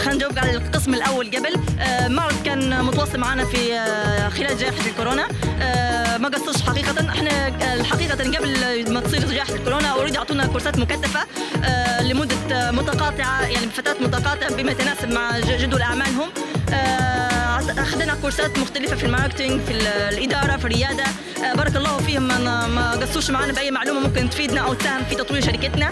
[0.00, 1.54] خلينا نجاوب على القسم الأول قبل.
[1.80, 5.28] آه، معرض كان متواصل معنا في آه، خلال جائحة الكورونا.
[5.62, 7.08] آه، ما قصرش حقيقة.
[7.08, 11.20] إحنا الحقيقة قبل ما تصير جائحة الكورونا already أعطونا كورسات مكثفه
[12.02, 16.28] لمدة متقاطعة يعني فترات متقاطعة بما يتناسب مع جدول أعمالهم.
[17.78, 21.04] أخذنا كورسات مختلفة في ال marketing في ال- الإدارة في الريادة.
[21.54, 22.22] بارك الله فيهم.
[22.74, 25.90] ما قصروش معنا بأي معلومة ممكن تفيدنا أو تساهم في تطوير شركتنا.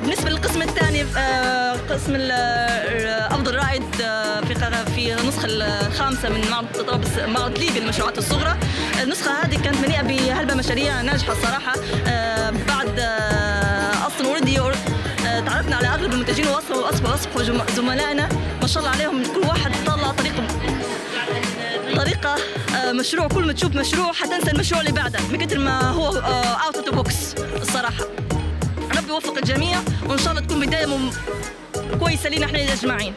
[0.00, 1.02] بالنسبة للقسم الثاني
[1.90, 2.14] قسم
[3.30, 4.54] أفضل رائد آه، في
[4.94, 5.46] في النسخة
[5.86, 8.56] الخامسة من معرض طرابلس معرض ليبيا للمشروعات الصغرى.
[9.02, 11.72] النسخة هذه كانت مليئة بهلبة مشاريع ناجحة الصراحة.
[12.06, 14.58] آه، بعد آه، أصلا اوريدي
[15.46, 18.28] تعرفنا على أغلب المنتجين واصبحوا اصبحوا جم- زملائنا.
[18.62, 20.46] ما شاء الله عليهم كل واحد طلع طريقه
[21.96, 22.36] طريقة
[22.76, 23.28] آه، مشروع.
[23.28, 26.06] كل ما تشوف مشروع حتنسى المشروع اللي بعده من كثر ما هو
[26.66, 28.04] out of box الصراحة.
[28.96, 31.10] ربي يوفق الجميع وإن شاء الله تكون بداية مم...
[31.98, 33.14] كويسة لنا إحنا اجمعين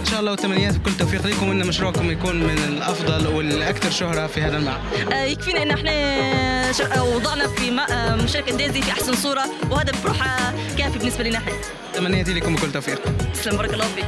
[0.00, 4.40] إن شاء الله وتمنيات بكل توفيق لكم وأن مشروعكم يكون من الأفضل والأكثر شهرة في
[4.42, 6.94] هذا المعرض آه، يكفينا إن إحنا شر...
[6.94, 7.70] آه، وضعنا في.
[7.92, 11.52] آه، شركة ديزي في أحسن صورة وهذا بروحة كافي بالنسبة لنا إحنا.
[11.94, 13.00] تمنياتي لكم بكل توفيق.
[13.34, 14.06] تسلم بارك الله فيك.